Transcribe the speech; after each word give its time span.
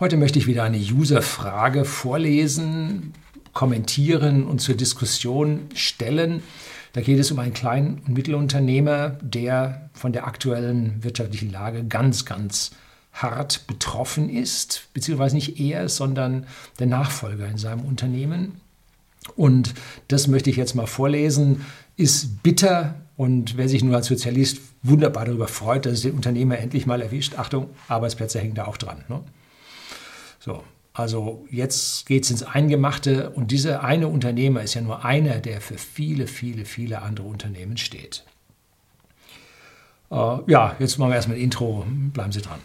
Heute 0.00 0.16
möchte 0.16 0.38
ich 0.38 0.46
wieder 0.46 0.62
eine 0.62 0.78
User-Frage 0.78 1.84
vorlesen, 1.84 3.12
kommentieren 3.52 4.44
und 4.44 4.58
zur 4.62 4.74
Diskussion 4.74 5.66
stellen. 5.74 6.42
Da 6.94 7.02
geht 7.02 7.18
es 7.18 7.30
um 7.30 7.38
einen 7.38 7.52
kleinen 7.52 8.00
und 8.06 8.14
Mittelunternehmer, 8.14 9.18
der 9.20 9.90
von 9.92 10.14
der 10.14 10.26
aktuellen 10.26 11.04
wirtschaftlichen 11.04 11.52
Lage 11.52 11.84
ganz, 11.84 12.24
ganz 12.24 12.70
hart 13.12 13.66
betroffen 13.66 14.30
ist, 14.30 14.88
beziehungsweise 14.94 15.34
nicht 15.34 15.60
er, 15.60 15.90
sondern 15.90 16.46
der 16.78 16.86
Nachfolger 16.86 17.46
in 17.46 17.58
seinem 17.58 17.82
Unternehmen. 17.82 18.62
Und 19.36 19.74
das 20.08 20.28
möchte 20.28 20.48
ich 20.48 20.56
jetzt 20.56 20.74
mal 20.74 20.86
vorlesen, 20.86 21.66
ist 21.98 22.42
bitter 22.42 22.94
und 23.18 23.58
wer 23.58 23.68
sich 23.68 23.84
nur 23.84 23.96
als 23.96 24.06
Sozialist 24.06 24.62
wunderbar 24.82 25.26
darüber 25.26 25.46
freut, 25.46 25.84
dass 25.84 25.92
es 25.92 26.00
den 26.00 26.14
Unternehmer 26.14 26.56
endlich 26.56 26.86
mal 26.86 27.02
erwischt, 27.02 27.34
Achtung, 27.38 27.68
Arbeitsplätze 27.86 28.40
hängen 28.40 28.54
da 28.54 28.64
auch 28.64 28.78
dran. 28.78 29.04
Ne? 29.10 29.20
So, 30.40 30.64
also 30.94 31.46
jetzt 31.50 32.06
geht 32.06 32.24
es 32.24 32.30
ins 32.30 32.42
Eingemachte 32.42 33.30
und 33.30 33.50
dieser 33.50 33.84
eine 33.84 34.08
Unternehmer 34.08 34.62
ist 34.62 34.74
ja 34.74 34.80
nur 34.80 35.04
einer, 35.04 35.38
der 35.38 35.60
für 35.60 35.78
viele, 35.78 36.26
viele, 36.26 36.64
viele 36.64 37.02
andere 37.02 37.26
Unternehmen 37.26 37.76
steht. 37.76 38.24
Äh, 40.10 40.38
ja, 40.48 40.74
jetzt 40.78 40.98
machen 40.98 41.10
wir 41.10 41.16
erstmal 41.16 41.36
ein 41.36 41.42
Intro, 41.42 41.86
bleiben 42.12 42.32
Sie 42.32 42.42
dran. 42.42 42.58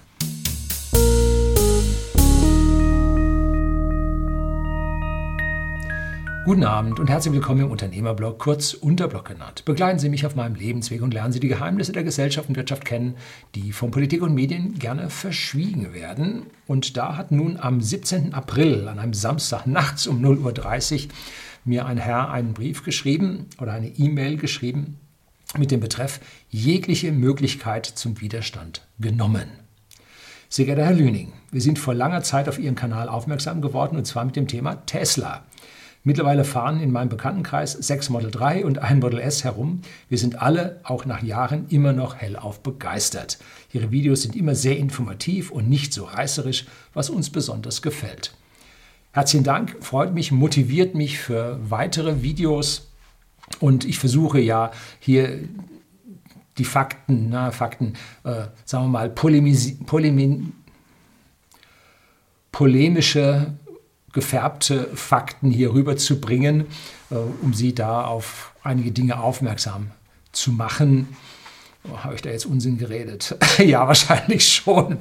Guten 6.45 6.63
Abend 6.63 6.99
und 6.99 7.09
herzlich 7.09 7.34
willkommen 7.34 7.62
im 7.62 7.72
Unternehmerblog, 7.72 8.38
kurz 8.38 8.76
Unterblog 8.76 9.26
genannt. 9.26 9.66
Begleiten 9.66 9.98
Sie 9.98 10.09
mich 10.09 10.27
auf 10.27 10.36
meinem 10.36 10.53
Lebensweg 10.53 11.02
und 11.02 11.12
lernen 11.12 11.34
Sie 11.34 11.40
die 11.40 11.48
Geheimnisse 11.48 11.91
der 11.91 12.03
Gesellschaft 12.03 12.49
und 12.49 12.55
Wirtschaft 12.55 12.86
kennen, 12.86 13.16
die 13.55 13.72
von 13.72 13.90
Politik 13.90 14.22
und 14.22 14.36
Medien 14.36 14.77
gerne 14.77 15.09
verschwiegen 15.09 15.95
werden. 15.95 16.45
Und 16.67 16.98
da 16.98 17.17
hat 17.17 17.31
nun 17.31 17.58
am 17.58 17.81
17. 17.81 18.36
April, 18.36 18.88
an 18.88 19.00
einem 19.00 19.16
Samstag 19.16 19.66
nachts 19.66 20.05
um 20.05 20.23
0.30 20.23 21.05
Uhr, 21.05 21.11
mir 21.64 21.88
ein 21.88 21.97
Herr 21.97 22.30
einen 22.30 22.53
Brief 22.53 22.83
geschrieben 22.83 23.48
oder 23.59 23.73
eine 23.73 23.88
E-Mail 23.88 24.38
geschrieben 24.38 25.00
mit 25.58 25.72
dem 25.72 25.80
Betreff 25.80 26.20
jegliche 26.52 27.11
Möglichkeit 27.11 27.88
zum 27.88 28.22
Widerstand 28.22 28.86
genommen. 29.00 29.48
Sehr 30.48 30.66
geehrter 30.66 30.86
Herr 30.86 30.94
Lüning, 30.94 31.33
wir 31.52 31.61
sind 31.61 31.80
vor 31.80 31.95
langer 31.95 32.22
Zeit 32.22 32.48
auf 32.48 32.59
Ihren 32.59 32.75
Kanal 32.75 33.09
aufmerksam 33.09 33.64
geworden 33.64 33.98
und 33.98 34.05
zwar 34.05 34.25
mit 34.25 34.36
dem 34.36 34.48
Thema 34.48 34.86
Tesla. 34.86 35.44
Mittlerweile 36.08 36.45
fahren 36.45 36.80
in 36.80 36.92
meinem 36.92 37.09
Bekanntenkreis 37.09 37.72
sechs 37.73 38.11
Model 38.11 38.30
3 38.30 38.64
und 38.64 38.78
ein 38.78 39.00
Model 39.00 39.20
S 39.20 39.44
herum. 39.44 39.81
Wir 40.08 40.20
sind 40.20 40.39
alle, 40.39 40.80
auch 40.84 41.06
nach 41.06 41.23
Jahren, 41.23 41.66
immer 41.70 41.94
noch 41.94 42.16
hellauf 42.16 42.61
begeistert. 42.61 43.39
Ihre 43.73 43.92
Videos 43.92 44.22
sind 44.22 44.36
immer 44.36 44.53
sehr 44.53 44.78
informativ 44.78 45.50
und 45.50 45.67
nicht 45.67 45.94
so 45.94 46.03
reißerisch, 46.03 46.67
was 46.94 47.09
uns 47.09 47.31
besonders 47.31 47.81
gefällt. 47.81 48.36
Herzlichen 49.14 49.44
Dank, 49.44 49.78
freut 49.81 50.14
mich, 50.14 50.31
motiviert 50.31 50.94
mich 50.94 51.17
für 51.17 51.59
weitere 51.67 52.22
Videos 52.22 52.92
und 53.59 53.83
ich 53.83 53.98
versuche 53.98 54.39
ja 54.39 54.70
hier 55.00 55.39
die 56.59 56.66
Fakten, 56.66 57.30
na, 57.31 57.50
Fakten, 57.50 57.94
äh, 58.23 58.44
sagen 58.64 58.86
wir 58.86 58.89
mal, 58.89 59.09
polemische 59.09 59.76
gefärbte 64.16 64.89
Fakten 64.95 65.52
hier 65.52 65.73
rüberzubringen, 65.73 66.66
äh, 67.11 67.16
um 67.44 67.53
Sie 67.53 67.75
da 67.75 68.05
auf 68.05 68.53
einige 68.63 68.91
Dinge 68.91 69.19
aufmerksam 69.19 69.91
zu 70.31 70.52
machen. 70.52 71.16
Oh, 71.83 71.99
Habe 71.99 72.16
ich 72.16 72.23
da 72.23 72.31
jetzt 72.31 72.47
Unsinn 72.47 72.80
geredet? 72.80 73.38
ja, 73.59 73.88
wahrscheinlich 73.88 74.47
schon. 74.47 74.97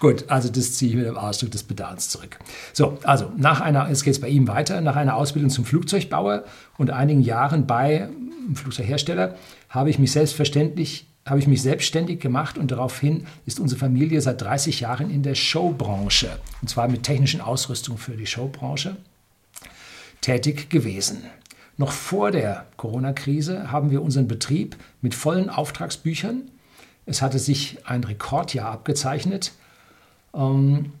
Gut, 0.00 0.24
also 0.26 0.48
das 0.48 0.72
ziehe 0.72 0.90
ich 0.90 0.96
mit 0.96 1.06
dem 1.06 1.16
Ausdruck 1.16 1.52
des 1.52 1.62
Bedarfs 1.62 2.08
zurück. 2.08 2.38
So, 2.72 2.98
also 3.04 3.30
nach 3.36 3.60
einer, 3.60 3.88
jetzt 3.88 4.02
geht 4.02 4.14
es 4.14 4.20
bei 4.20 4.28
ihm 4.28 4.48
weiter, 4.48 4.80
nach 4.80 4.96
einer 4.96 5.14
Ausbildung 5.14 5.50
zum 5.50 5.64
Flugzeugbauer 5.64 6.44
und 6.78 6.90
einigen 6.90 7.20
Jahren 7.20 7.68
bei 7.68 8.04
einem 8.04 8.56
Flugzeughersteller 8.56 9.36
habe 9.68 9.90
ich 9.90 9.98
mich 9.98 10.10
selbstverständlich 10.12 11.06
habe 11.26 11.40
ich 11.40 11.48
mich 11.48 11.60
selbstständig 11.60 12.20
gemacht 12.20 12.56
und 12.56 12.70
daraufhin 12.70 13.26
ist 13.44 13.58
unsere 13.58 13.80
Familie 13.80 14.20
seit 14.20 14.40
30 14.40 14.80
Jahren 14.80 15.10
in 15.10 15.22
der 15.22 15.34
Showbranche, 15.34 16.38
und 16.62 16.68
zwar 16.68 16.88
mit 16.88 17.02
technischen 17.02 17.40
Ausrüstung 17.40 17.98
für 17.98 18.16
die 18.16 18.26
Showbranche, 18.26 18.96
tätig 20.20 20.70
gewesen. 20.70 21.24
Noch 21.76 21.92
vor 21.92 22.30
der 22.30 22.66
Corona-Krise 22.76 23.70
haben 23.70 23.90
wir 23.90 24.02
unseren 24.02 24.28
Betrieb 24.28 24.76
mit 25.02 25.14
vollen 25.14 25.50
Auftragsbüchern, 25.50 26.42
es 27.06 27.22
hatte 27.22 27.38
sich 27.38 27.78
ein 27.84 28.02
Rekordjahr 28.02 28.70
abgezeichnet, 28.70 29.52
ähm, 30.34 30.92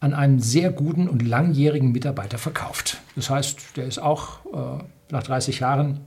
an 0.00 0.14
einen 0.14 0.40
sehr 0.40 0.70
guten 0.70 1.08
und 1.08 1.26
langjährigen 1.26 1.92
Mitarbeiter 1.92 2.38
verkauft. 2.38 3.00
Das 3.16 3.28
heißt, 3.28 3.76
der 3.76 3.84
ist 3.84 3.98
auch 3.98 4.46
äh, 4.46 4.82
nach 5.10 5.22
30 5.22 5.60
Jahren 5.60 6.00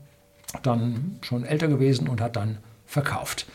dann 0.64 1.18
schon 1.22 1.44
älter 1.44 1.68
gewesen 1.68 2.08
und 2.08 2.22
hat 2.22 2.36
dann 2.36 2.58
verkauft. 2.86 3.46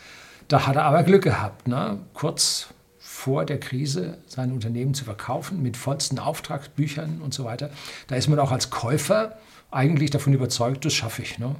Da 0.47 0.65
hat 0.65 0.75
er 0.75 0.83
aber 0.85 1.03
Glück 1.03 1.23
gehabt, 1.23 1.67
ne? 1.67 1.99
kurz 2.13 2.69
vor 2.97 3.45
der 3.45 3.59
Krise 3.59 4.17
sein 4.27 4.51
Unternehmen 4.51 4.93
zu 4.93 5.03
verkaufen 5.03 5.61
mit 5.61 5.77
vollsten 5.77 6.19
Auftragsbüchern 6.19 7.21
und 7.21 7.33
so 7.33 7.43
weiter. 7.43 7.69
Da 8.07 8.15
ist 8.15 8.29
man 8.29 8.39
auch 8.39 8.51
als 8.51 8.69
Käufer 8.69 9.37
eigentlich 9.71 10.09
davon 10.09 10.33
überzeugt, 10.33 10.85
das 10.85 10.93
schaffe 10.93 11.21
ich. 11.21 11.37
Ne? 11.37 11.55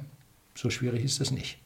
So 0.54 0.70
schwierig 0.70 1.04
ist 1.04 1.20
das 1.20 1.30
nicht. 1.30 1.58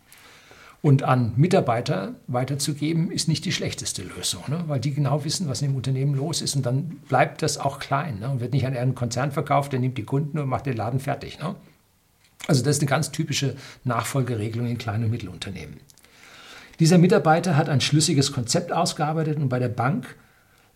Und 0.82 1.03
an 1.03 1.32
Mitarbeiter 1.37 2.14
weiterzugeben, 2.26 3.10
ist 3.10 3.26
nicht 3.26 3.47
die 3.47 3.53
schlechteste 3.53 4.03
Lösung, 4.03 4.43
ne? 4.48 4.64
weil 4.66 4.81
die 4.81 4.93
genau 4.93 5.25
wissen, 5.25 5.48
was 5.48 5.62
im 5.62 5.76
Unternehmen 5.76 6.14
los 6.14 6.43
ist. 6.43 6.56
Und 6.56 6.66
dann 6.66 7.00
bleibt 7.09 7.41
das 7.41 7.56
auch 7.56 7.78
klein 7.78 8.19
ne? 8.19 8.28
und 8.28 8.41
wird 8.41 8.53
nicht 8.53 8.66
an 8.66 8.76
einen 8.76 8.94
Konzern 8.94 9.32
verkauft, 9.32 9.72
der 9.72 9.81
nimmt 9.81 9.97
die 9.97 10.04
Kunden 10.04 10.38
und 10.38 10.48
macht 10.48 10.66
den 10.66 10.76
Laden 10.76 11.00
fertig. 11.00 11.38
Ne? 11.38 11.54
Also 12.47 12.62
das 12.62 12.76
ist 12.76 12.82
eine 12.82 12.91
ganz 12.91 13.12
typische 13.12 13.56
Nachfolgeregelung 13.84 14.66
in 14.66 14.76
kleinen 14.76 15.04
und 15.04 15.10
Mittelunternehmen. 15.10 15.78
Dieser 16.80 16.98
Mitarbeiter 16.98 17.56
hat 17.56 17.68
ein 17.68 17.80
schlüssiges 17.80 18.32
Konzept 18.32 18.72
ausgearbeitet 18.72 19.38
und 19.38 19.48
bei 19.48 19.58
der 19.58 19.68
Bank 19.68 20.16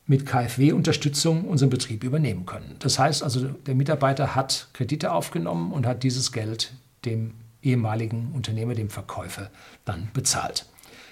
mit 0.06 0.24
KfW-Unterstützung 0.24 1.44
unseren 1.44 1.70
Betrieb 1.70 2.04
übernehmen 2.04 2.46
können. 2.46 2.76
Das 2.78 2.98
heißt 2.98 3.22
also, 3.22 3.48
der 3.48 3.74
Mitarbeiter 3.74 4.34
hat 4.34 4.68
Kredite 4.72 5.12
aufgenommen 5.12 5.72
und 5.72 5.86
hat 5.86 6.02
dieses 6.02 6.32
Geld 6.32 6.72
dem 7.04 7.34
ehemaligen 7.62 8.32
Unternehmer, 8.32 8.74
dem 8.74 8.90
Verkäufer, 8.90 9.50
dann 9.84 10.08
bezahlt. 10.14 10.66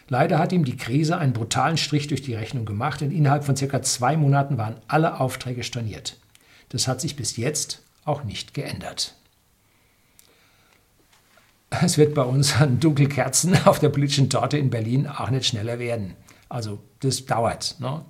Leider 0.08 0.38
hat 0.38 0.52
ihm 0.52 0.64
die 0.64 0.76
Krise 0.76 1.18
einen 1.18 1.32
brutalen 1.32 1.76
Strich 1.76 2.06
durch 2.06 2.22
die 2.22 2.34
Rechnung 2.34 2.64
gemacht, 2.64 3.00
denn 3.00 3.10
innerhalb 3.10 3.44
von 3.44 3.56
circa 3.56 3.82
zwei 3.82 4.16
Monaten 4.16 4.56
waren 4.56 4.76
alle 4.86 5.18
Aufträge 5.20 5.64
storniert. 5.64 6.16
Das 6.68 6.86
hat 6.86 7.00
sich 7.00 7.16
bis 7.16 7.36
jetzt 7.36 7.82
auch 8.04 8.22
nicht 8.22 8.54
geändert 8.54 9.15
es 11.70 11.98
wird 11.98 12.14
bei 12.14 12.22
uns 12.22 12.60
an 12.60 12.80
Dunkelkerzen 12.80 13.56
auf 13.66 13.78
der 13.78 13.88
politischen 13.88 14.30
Torte 14.30 14.58
in 14.58 14.70
Berlin 14.70 15.06
auch 15.06 15.30
nicht 15.30 15.46
schneller 15.46 15.78
werden. 15.78 16.14
Also 16.48 16.78
das 17.00 17.26
dauert. 17.26 17.76
Ne? 17.80 18.04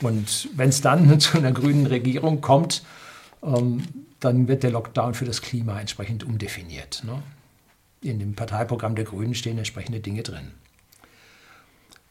Und 0.00 0.48
wenn 0.54 0.68
es 0.68 0.80
dann 0.80 1.20
zu 1.20 1.38
einer 1.38 1.52
grünen 1.52 1.86
Regierung 1.86 2.40
kommt, 2.40 2.82
ähm, 3.42 3.82
dann 4.20 4.46
wird 4.46 4.62
der 4.62 4.70
Lockdown 4.70 5.14
für 5.14 5.24
das 5.24 5.42
Klima 5.42 5.80
entsprechend 5.80 6.24
umdefiniert. 6.24 7.02
Ne? 7.04 7.22
In 8.02 8.18
dem 8.18 8.34
Parteiprogramm 8.34 8.94
der 8.94 9.04
Grünen 9.04 9.34
stehen 9.34 9.58
entsprechende 9.58 10.00
Dinge 10.00 10.22
drin. 10.22 10.52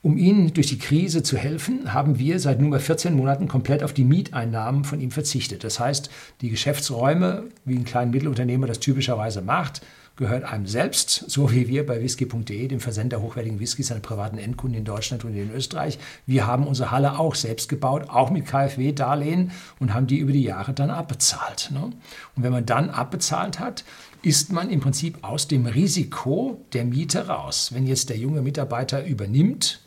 Um 0.04 0.18
Ihnen 0.18 0.52
durch 0.54 0.68
die 0.68 0.80
Krise 0.80 1.22
zu 1.22 1.38
helfen, 1.38 1.94
haben 1.94 2.18
wir 2.18 2.40
seit 2.40 2.60
nunmehr 2.60 2.80
14 2.80 3.14
Monaten 3.14 3.48
komplett 3.48 3.84
auf 3.84 3.94
die 3.94 4.04
Mieteinnahmen 4.04 4.84
von 4.84 5.00
ihm 5.00 5.12
verzichtet. 5.12 5.64
Das 5.64 5.80
heißt, 5.80 6.10
die 6.42 6.50
Geschäftsräume, 6.50 7.44
wie 7.66 7.76
ein 7.76 7.86
kleiner 7.86 8.10
Mittelunternehmer 8.10 8.66
das 8.66 8.80
typischerweise 8.80 9.44
macht, 9.44 9.82
gehört 10.18 10.44
einem 10.44 10.68
selbst, 10.68 11.30
so 11.30 11.52
wie 11.52 11.68
wir 11.68 11.86
bei 11.86 12.02
whisky.de, 12.02 12.68
dem 12.68 12.80
Versender 12.80 13.22
hochwertigen 13.22 13.60
Whiskys 13.60 13.92
an 13.92 14.02
privaten 14.02 14.38
Endkunden 14.38 14.78
in 14.78 14.86
Deutschland 14.86 15.26
und 15.26 15.36
in 15.36 15.52
Österreich. 15.52 16.00
Wir 16.26 16.46
haben 16.46 16.68
unsere 16.68 16.92
Halle 16.92 17.18
auch 17.18 17.36
selbst 17.36 17.70
gebaut, 17.70 18.10
auch 18.10 18.30
mit 18.30 18.46
KfW-Darlehen 18.46 19.52
und 19.80 19.94
haben 19.94 20.08
die 20.08 20.18
über 20.18 20.32
die 20.32 20.44
Jahre 20.44 20.74
dann 20.74 20.90
abbezahlt. 20.90 21.72
Ne? 21.74 21.92
Und 22.36 22.44
wenn 22.44 22.52
man 22.52 22.66
dann 22.66 22.90
abbezahlt 22.90 23.60
hat, 23.60 23.84
ist 24.22 24.52
man 24.52 24.70
im 24.70 24.82
Prinzip 24.82 25.24
aus 25.24 25.48
dem 25.48 25.66
Risiko 25.66 26.64
der 26.74 26.86
Miete 26.86 27.28
raus. 27.28 27.72
Wenn 27.74 27.88
jetzt 27.88 28.10
der 28.10 28.18
junge 28.18 28.42
Mitarbeiter 28.42 29.06
übernimmt, 29.06 29.80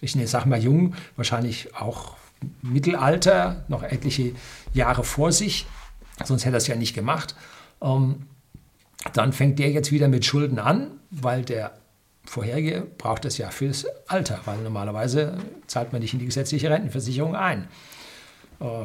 ich 0.00 0.12
sage 0.28 0.48
mal 0.48 0.62
jung, 0.62 0.94
wahrscheinlich 1.14 1.74
auch 1.76 2.16
Mittelalter, 2.62 3.64
noch 3.68 3.82
etliche 3.82 4.32
Jahre 4.74 5.04
vor 5.04 5.32
sich, 5.32 5.66
sonst 6.24 6.44
hätte 6.44 6.56
er 6.56 6.58
es 6.58 6.66
ja 6.66 6.76
nicht 6.76 6.94
gemacht. 6.94 7.34
Ähm, 7.80 8.26
dann 9.12 9.32
fängt 9.32 9.58
der 9.58 9.70
jetzt 9.70 9.92
wieder 9.92 10.08
mit 10.08 10.24
Schulden 10.24 10.58
an, 10.58 11.00
weil 11.10 11.42
der 11.42 11.78
vorherige 12.24 12.86
braucht 12.98 13.24
das 13.24 13.38
ja 13.38 13.50
fürs 13.50 13.86
Alter, 14.08 14.40
weil 14.44 14.58
normalerweise 14.58 15.38
zahlt 15.66 15.92
man 15.92 16.02
nicht 16.02 16.12
in 16.12 16.18
die 16.18 16.26
gesetzliche 16.26 16.70
Rentenversicherung 16.70 17.36
ein. 17.36 17.68
Äh, 18.60 18.84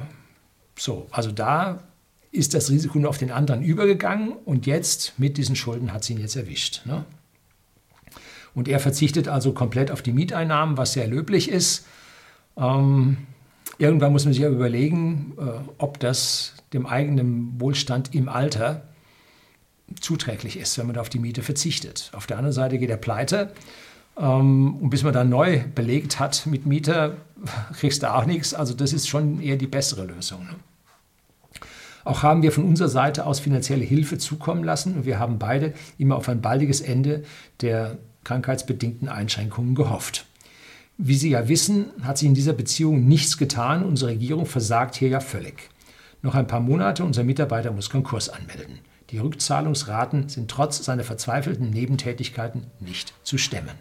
so, 0.78 1.08
also 1.12 1.32
da 1.32 1.84
ist 2.32 2.54
das 2.54 2.70
Risiko 2.70 3.00
nur 3.00 3.10
auf 3.10 3.18
den 3.18 3.32
anderen 3.32 3.64
übergegangen 3.64 4.34
und 4.46 4.66
jetzt 4.66 5.18
mit 5.18 5.38
diesen 5.38 5.56
Schulden 5.56 5.92
hat 5.92 6.04
sie 6.04 6.14
ihn 6.14 6.20
jetzt 6.20 6.36
erwischt. 6.36 6.86
Ne? 6.86 7.04
Und 8.54 8.68
er 8.68 8.80
verzichtet 8.80 9.28
also 9.28 9.54
komplett 9.54 9.92
auf 9.92 10.02
die 10.02 10.14
Mieteinnahmen, 10.14 10.78
was 10.78 10.94
sehr 10.94 11.08
löblich 11.08 11.50
ist. 11.50 11.86
Ähm, 12.58 13.18
Irgendwann 13.82 14.12
muss 14.12 14.26
man 14.26 14.34
sich 14.34 14.44
ja 14.44 14.50
überlegen, 14.50 15.34
äh, 15.40 15.70
ob 15.80 16.00
das 16.00 16.54
dem 16.72 16.86
eigenen 16.86 17.60
Wohlstand 17.60 18.14
im 18.14 18.30
Alter 18.30 18.84
zuträglich 20.00 20.58
ist, 20.58 20.78
wenn 20.78 20.88
man 20.88 20.98
auf 20.98 21.10
die 21.10 21.20
Miete 21.20 21.44
verzichtet. 21.44 22.12
Auf 22.14 22.28
der 22.28 22.38
anderen 22.38 22.54
Seite 22.54 22.78
geht 22.78 22.90
er 22.90 22.98
pleite. 22.98 23.52
Ähm, 24.18 24.78
und 24.78 24.90
bis 24.90 25.04
man 25.04 25.14
dann 25.14 25.30
neu 25.30 25.62
belegt 25.76 26.20
hat 26.20 26.46
mit 26.46 26.66
Mieter, 26.66 27.18
kriegst 27.74 28.04
du 28.04 28.14
auch 28.14 28.26
nichts. 28.26 28.54
Also 28.54 28.74
das 28.74 28.94
ist 28.94 29.08
schon 29.08 29.42
eher 29.42 29.58
die 29.58 29.68
bessere 29.68 30.06
Lösung. 30.06 30.44
Ne? 30.46 30.56
Auch 32.04 32.24
haben 32.24 32.42
wir 32.42 32.52
von 32.52 32.66
unserer 32.66 32.90
Seite 32.90 33.26
aus 33.26 33.40
finanzielle 33.40 33.84
Hilfe 33.84 34.18
zukommen 34.18 34.64
lassen 34.64 34.96
und 34.96 35.06
wir 35.06 35.20
haben 35.20 35.38
beide 35.38 35.74
immer 35.98 36.16
auf 36.16 36.30
ein 36.30 36.42
baldiges 36.42 36.82
Ende 36.82 37.24
der 37.62 37.98
krankheitsbedingten 38.24 39.08
Einschränkungen 39.08 39.76
gehofft. 39.76 40.26
Wie 40.98 41.16
Sie 41.16 41.30
ja 41.30 41.48
wissen, 41.48 41.88
hat 42.04 42.18
sich 42.18 42.28
in 42.28 42.36
dieser 42.36 42.54
Beziehung 42.54 43.08
nichts 43.08 43.38
getan. 43.38 43.84
Unsere 43.84 44.12
Regierung 44.12 44.46
versagt 44.46 44.96
hier 44.96 45.10
ja 45.10 45.20
völlig. 45.20 45.70
Noch 46.22 46.36
ein 46.36 46.48
paar 46.48 46.60
Monate, 46.60 47.04
unser 47.04 47.24
Mitarbeiter 47.24 47.72
muss 47.72 47.90
Konkurs 47.90 48.30
anmelden. 48.30 48.80
Die 49.12 49.18
Rückzahlungsraten 49.18 50.30
sind 50.30 50.50
trotz 50.50 50.84
seiner 50.84 51.04
verzweifelten 51.04 51.70
Nebentätigkeiten 51.70 52.68
nicht 52.80 53.14
zu 53.24 53.38
stemmen. 53.38 53.76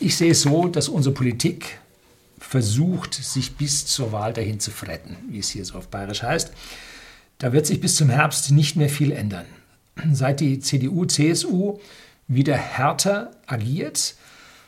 Ich 0.00 0.16
sehe 0.16 0.32
es 0.32 0.42
so, 0.42 0.68
dass 0.68 0.88
unsere 0.88 1.14
Politik 1.14 1.78
versucht, 2.38 3.14
sich 3.14 3.56
bis 3.56 3.86
zur 3.86 4.12
Wahl 4.12 4.32
dahin 4.32 4.60
zu 4.60 4.70
fretten, 4.70 5.16
wie 5.28 5.38
es 5.38 5.50
hier 5.50 5.64
so 5.64 5.76
auf 5.76 5.88
Bayerisch 5.88 6.22
heißt. 6.22 6.52
Da 7.38 7.52
wird 7.52 7.66
sich 7.66 7.80
bis 7.80 7.96
zum 7.96 8.08
Herbst 8.08 8.50
nicht 8.50 8.76
mehr 8.76 8.88
viel 8.88 9.12
ändern. 9.12 9.46
Seit 10.12 10.40
die 10.40 10.60
CDU, 10.60 11.04
CSU 11.04 11.78
wieder 12.28 12.56
härter 12.56 13.30
agiert, 13.46 14.14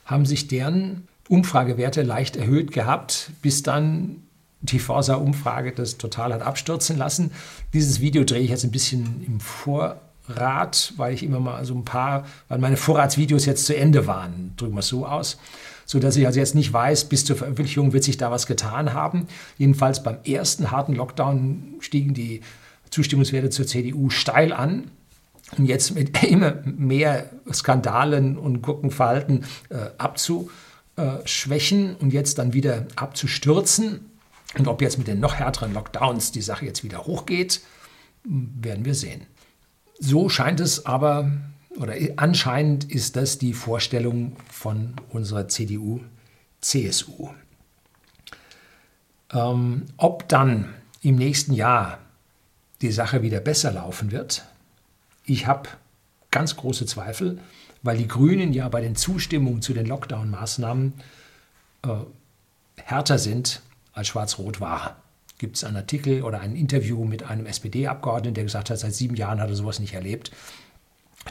haben 0.04 0.26
sich 0.26 0.48
deren 0.48 1.08
Umfragewerte 1.28 2.02
leicht 2.02 2.36
erhöht 2.36 2.72
gehabt, 2.72 3.30
bis 3.42 3.62
dann 3.62 4.22
die 4.60 4.78
Forsa-Umfrage 4.78 5.72
das 5.72 5.98
total 5.98 6.32
hat 6.32 6.42
abstürzen 6.42 6.96
lassen. 6.96 7.32
Dieses 7.72 8.00
Video 8.00 8.24
drehe 8.24 8.40
ich 8.40 8.50
jetzt 8.50 8.64
ein 8.64 8.70
bisschen 8.70 9.22
im 9.26 9.40
Vorrat, 9.40 10.92
weil 10.96 11.14
ich 11.14 11.22
immer 11.22 11.40
mal 11.40 11.64
so 11.64 11.74
ein 11.74 11.84
paar, 11.84 12.26
weil 12.48 12.58
meine 12.58 12.76
Vorratsvideos 12.76 13.46
jetzt 13.46 13.66
zu 13.66 13.76
Ende 13.76 14.06
waren, 14.06 14.52
drücken 14.56 14.74
wir 14.74 14.80
es 14.80 14.88
so 14.88 15.06
aus, 15.06 15.38
so 15.84 15.98
dass 15.98 16.16
ich 16.16 16.26
also 16.26 16.40
jetzt 16.40 16.54
nicht 16.54 16.72
weiß, 16.72 17.04
bis 17.04 17.24
zur 17.24 17.36
Veröffentlichung 17.36 17.92
wird 17.92 18.04
sich 18.04 18.16
da 18.16 18.30
was 18.30 18.46
getan 18.46 18.92
haben. 18.92 19.28
Jedenfalls 19.58 20.02
beim 20.02 20.18
ersten 20.24 20.70
harten 20.70 20.94
Lockdown 20.94 21.74
stiegen 21.80 22.14
die 22.14 22.40
Zustimmungswerte 22.90 23.50
zur 23.50 23.66
CDU 23.66 24.10
steil 24.10 24.52
an. 24.52 24.90
Und 25.56 25.66
jetzt 25.66 25.94
mit 25.94 26.22
immer 26.28 26.56
mehr 26.64 27.30
Skandalen 27.52 28.36
und 28.36 28.62
Gurkenverhalten 28.62 29.44
äh, 29.68 29.90
abzuschwächen 29.98 31.94
und 31.96 32.12
jetzt 32.12 32.38
dann 32.38 32.52
wieder 32.52 32.86
abzustürzen. 32.96 34.15
Und 34.54 34.68
ob 34.68 34.80
jetzt 34.80 34.98
mit 34.98 35.06
den 35.06 35.20
noch 35.20 35.34
härteren 35.34 35.74
Lockdowns 35.74 36.32
die 36.32 36.42
Sache 36.42 36.64
jetzt 36.64 36.84
wieder 36.84 37.04
hochgeht, 37.04 37.60
werden 38.24 38.84
wir 38.84 38.94
sehen. 38.94 39.26
So 39.98 40.28
scheint 40.28 40.60
es 40.60 40.86
aber, 40.86 41.30
oder 41.76 41.94
anscheinend 42.16 42.84
ist 42.84 43.16
das 43.16 43.38
die 43.38 43.52
Vorstellung 43.52 44.36
von 44.50 44.94
unserer 45.10 45.48
CDU, 45.48 46.00
CSU. 46.60 47.30
Ähm, 49.32 49.86
ob 49.96 50.28
dann 50.28 50.74
im 51.02 51.16
nächsten 51.16 51.52
Jahr 51.52 51.98
die 52.82 52.92
Sache 52.92 53.22
wieder 53.22 53.40
besser 53.40 53.72
laufen 53.72 54.12
wird, 54.12 54.44
ich 55.24 55.46
habe 55.46 55.68
ganz 56.30 56.56
große 56.56 56.86
Zweifel, 56.86 57.40
weil 57.82 57.98
die 57.98 58.08
Grünen 58.08 58.52
ja 58.52 58.68
bei 58.68 58.80
den 58.80 58.96
Zustimmungen 58.96 59.62
zu 59.62 59.72
den 59.72 59.86
Lockdown-Maßnahmen 59.86 60.94
äh, 61.82 61.88
härter 62.76 63.18
sind 63.18 63.62
als 63.96 64.08
Schwarz-Rot 64.08 64.60
war. 64.60 65.02
Gibt 65.38 65.56
es 65.56 65.64
einen 65.64 65.76
Artikel 65.76 66.22
oder 66.22 66.40
ein 66.40 66.54
Interview 66.54 67.04
mit 67.04 67.24
einem 67.24 67.46
SPD-Abgeordneten, 67.46 68.34
der 68.34 68.44
gesagt 68.44 68.70
hat, 68.70 68.78
seit 68.78 68.94
sieben 68.94 69.16
Jahren 69.16 69.40
hat 69.40 69.50
er 69.50 69.56
sowas 69.56 69.80
nicht 69.80 69.94
erlebt, 69.94 70.30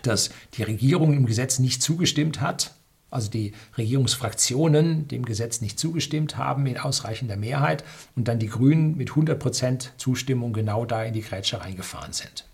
dass 0.04 0.30
die 0.56 0.64
Regierung 0.64 1.14
im 1.14 1.26
Gesetz 1.26 1.60
nicht 1.60 1.82
zugestimmt 1.82 2.42
hat, 2.42 2.72
also 3.10 3.30
die 3.30 3.54
Regierungsfraktionen 3.78 5.08
dem 5.08 5.26
Gesetz 5.26 5.62
nicht 5.62 5.80
zugestimmt 5.80 6.38
haben 6.38 6.66
in 6.66 6.78
ausreichender 6.78 7.38
Mehrheit 7.38 7.84
und 8.16 8.28
dann 8.28 8.40
die 8.40 8.50
Grünen 8.50 8.98
mit 8.98 9.12
100 9.12 9.40
Prozent 9.40 9.94
Zustimmung 9.98 10.54
genau 10.54 10.86
da 10.86 11.04
in 11.04 11.14
die 11.14 11.22
Grätsche 11.22 11.62
reingefahren 11.62 12.14
sind. 12.14 12.46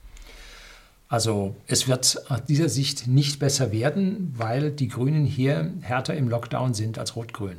Also 1.07 1.55
es 1.67 1.87
wird 1.87 2.29
aus 2.29 2.45
dieser 2.45 2.69
Sicht 2.69 3.07
nicht 3.07 3.39
besser 3.39 3.71
werden, 3.71 4.33
weil 4.37 4.71
die 4.71 4.87
Grünen 4.87 5.25
hier 5.25 5.73
härter 5.81 6.15
im 6.15 6.29
Lockdown 6.29 6.73
sind 6.73 6.97
als 6.97 7.15
Rot-Grün, 7.15 7.57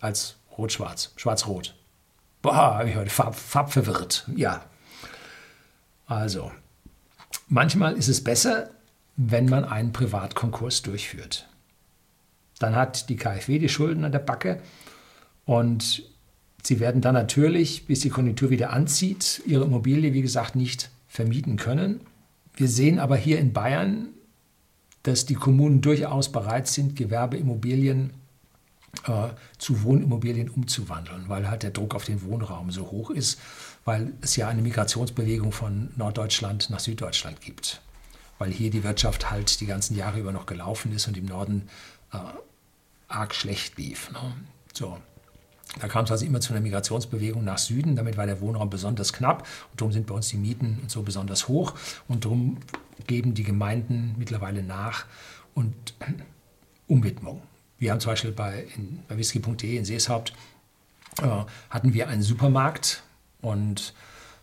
als 0.00 0.36
Rot-Schwarz, 0.56 1.12
Schwarz-Rot. 1.16 1.74
Boah, 2.42 2.78
habe 2.78 2.90
ich 2.90 2.96
heute 2.96 3.10
Farb, 3.10 3.34
farbverwirrt. 3.34 4.28
Ja. 4.34 4.64
Also, 6.06 6.50
manchmal 7.48 7.96
ist 7.96 8.08
es 8.08 8.24
besser, 8.24 8.70
wenn 9.16 9.46
man 9.46 9.64
einen 9.64 9.92
Privatkonkurs 9.92 10.82
durchführt. 10.82 11.48
Dann 12.58 12.74
hat 12.74 13.08
die 13.08 13.16
KfW 13.16 13.58
die 13.58 13.68
Schulden 13.68 14.04
an 14.04 14.12
der 14.12 14.18
Backe 14.18 14.60
und 15.44 16.02
sie 16.62 16.80
werden 16.80 17.00
dann 17.00 17.14
natürlich, 17.14 17.86
bis 17.86 18.00
die 18.00 18.10
Konjunktur 18.10 18.50
wieder 18.50 18.70
anzieht, 18.70 19.42
ihre 19.46 19.64
Immobilie, 19.64 20.12
wie 20.12 20.22
gesagt, 20.22 20.56
nicht 20.56 20.90
vermieten 21.08 21.56
können. 21.56 22.00
Wir 22.54 22.68
sehen 22.68 22.98
aber 22.98 23.16
hier 23.16 23.38
in 23.38 23.52
Bayern, 23.52 24.08
dass 25.02 25.26
die 25.26 25.34
Kommunen 25.34 25.80
durchaus 25.80 26.30
bereit 26.30 26.68
sind, 26.68 26.96
Gewerbeimmobilien 26.96 28.10
äh, 28.10 28.19
zu 29.58 29.82
Wohnimmobilien 29.82 30.50
umzuwandeln, 30.50 31.28
weil 31.28 31.48
halt 31.48 31.62
der 31.62 31.70
Druck 31.70 31.94
auf 31.94 32.04
den 32.04 32.22
Wohnraum 32.22 32.70
so 32.70 32.90
hoch 32.90 33.10
ist, 33.10 33.40
weil 33.84 34.12
es 34.20 34.36
ja 34.36 34.48
eine 34.48 34.62
Migrationsbewegung 34.62 35.52
von 35.52 35.90
Norddeutschland 35.96 36.70
nach 36.70 36.80
Süddeutschland 36.80 37.40
gibt. 37.40 37.80
Weil 38.38 38.50
hier 38.50 38.70
die 38.70 38.84
Wirtschaft 38.84 39.30
halt 39.30 39.60
die 39.60 39.66
ganzen 39.66 39.96
Jahre 39.96 40.18
über 40.18 40.32
noch 40.32 40.46
gelaufen 40.46 40.92
ist 40.92 41.06
und 41.08 41.16
im 41.16 41.26
Norden 41.26 41.68
äh, 42.12 42.18
arg 43.08 43.34
schlecht 43.34 43.78
lief. 43.78 44.10
Ne? 44.12 44.34
So. 44.72 44.98
Da 45.78 45.86
kam 45.86 46.04
es 46.04 46.10
also 46.10 46.26
immer 46.26 46.40
zu 46.40 46.52
einer 46.52 46.60
Migrationsbewegung 46.60 47.44
nach 47.44 47.58
Süden. 47.58 47.94
Damit 47.94 48.16
war 48.16 48.26
der 48.26 48.40
Wohnraum 48.40 48.70
besonders 48.70 49.12
knapp 49.12 49.46
und 49.70 49.80
darum 49.80 49.92
sind 49.92 50.06
bei 50.06 50.14
uns 50.14 50.28
die 50.28 50.36
Mieten 50.36 50.82
so 50.88 51.02
besonders 51.02 51.46
hoch 51.46 51.74
und 52.08 52.24
darum 52.24 52.58
geben 53.06 53.34
die 53.34 53.44
Gemeinden 53.44 54.16
mittlerweile 54.18 54.64
nach 54.64 55.06
und 55.54 55.94
Umwidmung. 56.88 57.42
Wir 57.80 57.90
haben 57.90 57.98
zum 57.98 58.12
Beispiel 58.12 58.30
bei, 58.30 58.66
bei 59.08 59.16
whisky.de 59.16 59.76
in 59.76 59.84
Seeshaupt 59.86 60.34
äh, 61.20 61.26
hatten 61.70 61.94
wir 61.94 62.08
einen 62.08 62.22
Supermarkt 62.22 63.02
und 63.40 63.94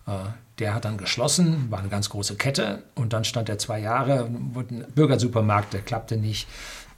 äh, 0.07 0.11
der 0.57 0.73
hat 0.73 0.85
dann 0.85 0.97
geschlossen, 0.97 1.69
war 1.69 1.77
eine 1.79 1.87
ganz 1.87 2.09
große 2.09 2.35
Kette 2.35 2.81
und 2.95 3.13
dann 3.13 3.23
stand 3.23 3.47
er 3.47 3.59
zwei 3.59 3.79
Jahre, 3.79 4.25
ein 4.25 4.85
Bürgersupermarkt, 4.95 5.73
der 5.73 5.81
klappte 5.81 6.17
nicht 6.17 6.47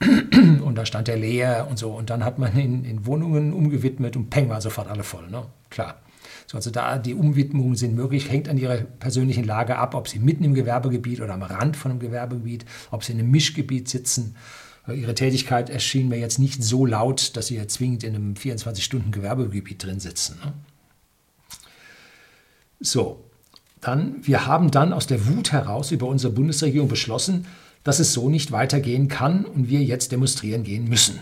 und 0.00 0.76
da 0.76 0.86
stand 0.86 1.10
er 1.10 1.18
leer 1.18 1.66
und 1.68 1.78
so 1.78 1.90
und 1.90 2.08
dann 2.08 2.24
hat 2.24 2.38
man 2.38 2.58
ihn 2.58 2.86
in 2.86 3.04
Wohnungen 3.04 3.52
umgewidmet 3.52 4.16
und 4.16 4.30
peng 4.30 4.48
war 4.48 4.62
sofort 4.62 4.88
alle 4.88 5.04
voll, 5.04 5.28
ne? 5.28 5.44
klar. 5.68 5.96
So, 6.46 6.56
also 6.56 6.70
da 6.70 6.98
die 6.98 7.14
Umwidmungen 7.14 7.76
sind 7.76 7.94
möglich, 7.94 8.30
hängt 8.30 8.48
an 8.48 8.56
ihrer 8.56 8.76
persönlichen 8.78 9.44
Lage 9.44 9.76
ab, 9.76 9.94
ob 9.94 10.08
sie 10.08 10.18
mitten 10.18 10.42
im 10.42 10.54
Gewerbegebiet 10.54 11.20
oder 11.20 11.34
am 11.34 11.42
Rand 11.42 11.76
von 11.76 11.92
einem 11.92 12.00
Gewerbegebiet, 12.00 12.64
ob 12.90 13.04
sie 13.04 13.12
in 13.12 13.18
einem 13.18 13.30
Mischgebiet 13.30 13.88
sitzen 13.88 14.34
Ihre 14.88 15.14
Tätigkeit 15.14 15.70
erschien 15.70 16.08
mir 16.08 16.18
jetzt 16.18 16.38
nicht 16.38 16.64
so 16.64 16.86
laut, 16.86 17.36
dass 17.36 17.48
Sie 17.48 17.56
ja 17.56 17.68
zwingend 17.68 18.02
in 18.02 18.14
einem 18.14 18.34
24-Stunden-Gewerbegebiet 18.34 19.82
drin 19.84 20.00
sitzen. 20.00 20.38
Ne? 20.44 20.52
So, 22.80 23.22
dann, 23.80 24.26
wir 24.26 24.46
haben 24.46 24.70
dann 24.70 24.92
aus 24.92 25.06
der 25.06 25.26
Wut 25.26 25.52
heraus 25.52 25.90
über 25.90 26.06
unsere 26.06 26.32
Bundesregierung 26.32 26.88
beschlossen, 26.88 27.46
dass 27.84 27.98
es 27.98 28.12
so 28.12 28.28
nicht 28.28 28.52
weitergehen 28.52 29.08
kann 29.08 29.44
und 29.44 29.68
wir 29.68 29.82
jetzt 29.82 30.12
demonstrieren 30.12 30.64
gehen 30.64 30.88
müssen. 30.88 31.18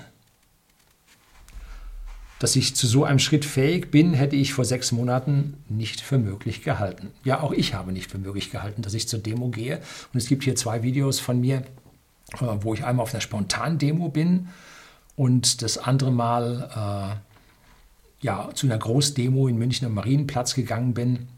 Dass 2.38 2.54
ich 2.54 2.76
zu 2.76 2.86
so 2.86 3.04
einem 3.04 3.18
Schritt 3.18 3.44
fähig 3.44 3.90
bin, 3.90 4.14
hätte 4.14 4.36
ich 4.36 4.52
vor 4.52 4.64
sechs 4.64 4.92
Monaten 4.92 5.54
nicht 5.68 6.00
für 6.00 6.18
möglich 6.18 6.62
gehalten. 6.62 7.10
Ja, 7.24 7.40
auch 7.40 7.52
ich 7.52 7.74
habe 7.74 7.92
nicht 7.92 8.10
für 8.10 8.18
möglich 8.18 8.50
gehalten, 8.50 8.82
dass 8.82 8.94
ich 8.94 9.08
zur 9.08 9.18
Demo 9.18 9.48
gehe. 9.48 9.80
Und 10.12 10.18
es 10.18 10.28
gibt 10.28 10.44
hier 10.44 10.54
zwei 10.54 10.84
Videos 10.84 11.18
von 11.18 11.40
mir, 11.40 11.56
äh, 11.58 11.64
wo 12.60 12.74
ich 12.74 12.84
einmal 12.84 13.04
auf 13.04 13.14
einer 13.14 13.20
Spontan-Demo 13.20 14.08
bin 14.08 14.48
und 15.16 15.62
das 15.62 15.78
andere 15.78 16.10
Mal 16.10 17.18
äh, 18.22 18.24
ja, 18.24 18.50
zu 18.54 18.66
einer 18.66 18.78
Großdemo 18.78 19.48
in 19.48 19.58
München 19.58 19.86
am 19.86 19.94
Marienplatz 19.94 20.54
gegangen 20.54 20.94
bin, 20.94 21.28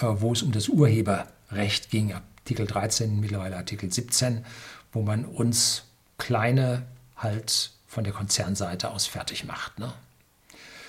äh, 0.00 0.06
wo 0.06 0.32
es 0.32 0.42
um 0.42 0.52
das 0.52 0.68
Urheberrecht 0.68 1.90
ging, 1.90 2.12
Artikel 2.12 2.66
13, 2.66 3.20
mittlerweile 3.20 3.56
Artikel 3.56 3.92
17, 3.92 4.44
wo 4.92 5.02
man 5.02 5.24
uns 5.24 5.84
kleine 6.18 6.84
halt 7.16 7.72
von 7.86 8.04
der 8.04 8.12
Konzernseite 8.12 8.90
aus 8.90 9.06
fertig 9.06 9.44
macht. 9.44 9.78
Ne? 9.78 9.92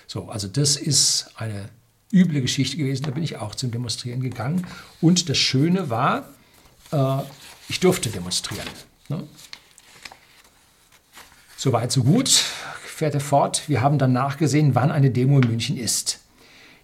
So, 0.07 0.29
also 0.29 0.47
das 0.47 0.75
ist 0.75 1.31
eine 1.35 1.69
üble 2.11 2.41
Geschichte 2.41 2.77
gewesen, 2.77 3.03
da 3.03 3.11
bin 3.11 3.23
ich 3.23 3.37
auch 3.37 3.55
zum 3.55 3.71
Demonstrieren 3.71 4.21
gegangen. 4.21 4.67
Und 5.01 5.29
das 5.29 5.37
Schöne 5.37 5.89
war, 5.89 6.29
äh, 6.91 7.23
ich 7.67 7.79
durfte 7.79 8.09
demonstrieren. 8.09 8.67
Ne? 9.09 9.23
Soweit, 11.57 11.91
so 11.91 12.03
gut. 12.03 12.29
fährt 12.85 13.15
er 13.15 13.21
fort, 13.21 13.67
wir 13.67 13.81
haben 13.81 13.97
dann 13.97 14.13
nachgesehen, 14.13 14.75
wann 14.75 14.91
eine 14.91 15.11
Demo 15.11 15.39
in 15.39 15.49
München 15.49 15.77
ist. 15.77 16.19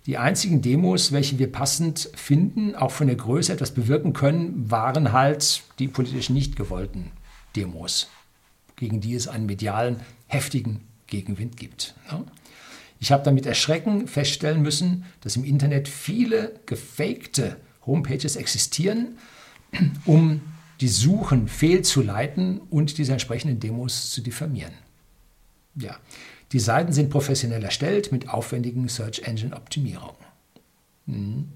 Die 0.05 0.17
einzigen 0.17 0.61
Demos, 0.61 1.11
welche 1.11 1.37
wir 1.37 1.51
passend 1.51 2.09
finden, 2.15 2.75
auch 2.75 2.91
von 2.91 3.07
der 3.07 3.15
Größe 3.15 3.53
etwas 3.53 3.73
bewirken 3.73 4.13
können, 4.13 4.71
waren 4.71 5.11
halt 5.11 5.63
die 5.77 5.87
politisch 5.87 6.29
nicht 6.29 6.55
gewollten 6.55 7.11
Demos, 7.55 8.09
gegen 8.75 9.01
die 9.01 9.13
es 9.13 9.27
einen 9.27 9.45
medialen, 9.45 9.99
heftigen 10.27 10.87
Gegenwind 11.07 11.57
gibt. 11.57 11.93
Ich 12.99 13.11
habe 13.11 13.23
damit 13.23 13.45
Erschrecken 13.45 14.07
feststellen 14.07 14.61
müssen, 14.61 15.05
dass 15.21 15.35
im 15.35 15.43
Internet 15.43 15.87
viele 15.87 16.59
gefakte 16.65 17.57
Homepages 17.85 18.35
existieren, 18.35 19.17
um 20.05 20.41
die 20.81 20.87
Suchen 20.87 21.47
fehlzuleiten 21.47 22.61
und 22.69 22.97
diese 22.97 23.11
entsprechenden 23.11 23.59
Demos 23.59 24.11
zu 24.11 24.21
diffamieren. 24.21 24.73
Ja, 25.75 25.97
die 26.51 26.59
Seiten 26.59 26.93
sind 26.93 27.09
professionell 27.09 27.63
erstellt 27.63 28.11
mit 28.11 28.29
aufwendigen 28.29 28.87
Search 28.87 29.19
Engine 29.19 29.55
Optimierungen. 29.55 30.15
Hm. 31.05 31.49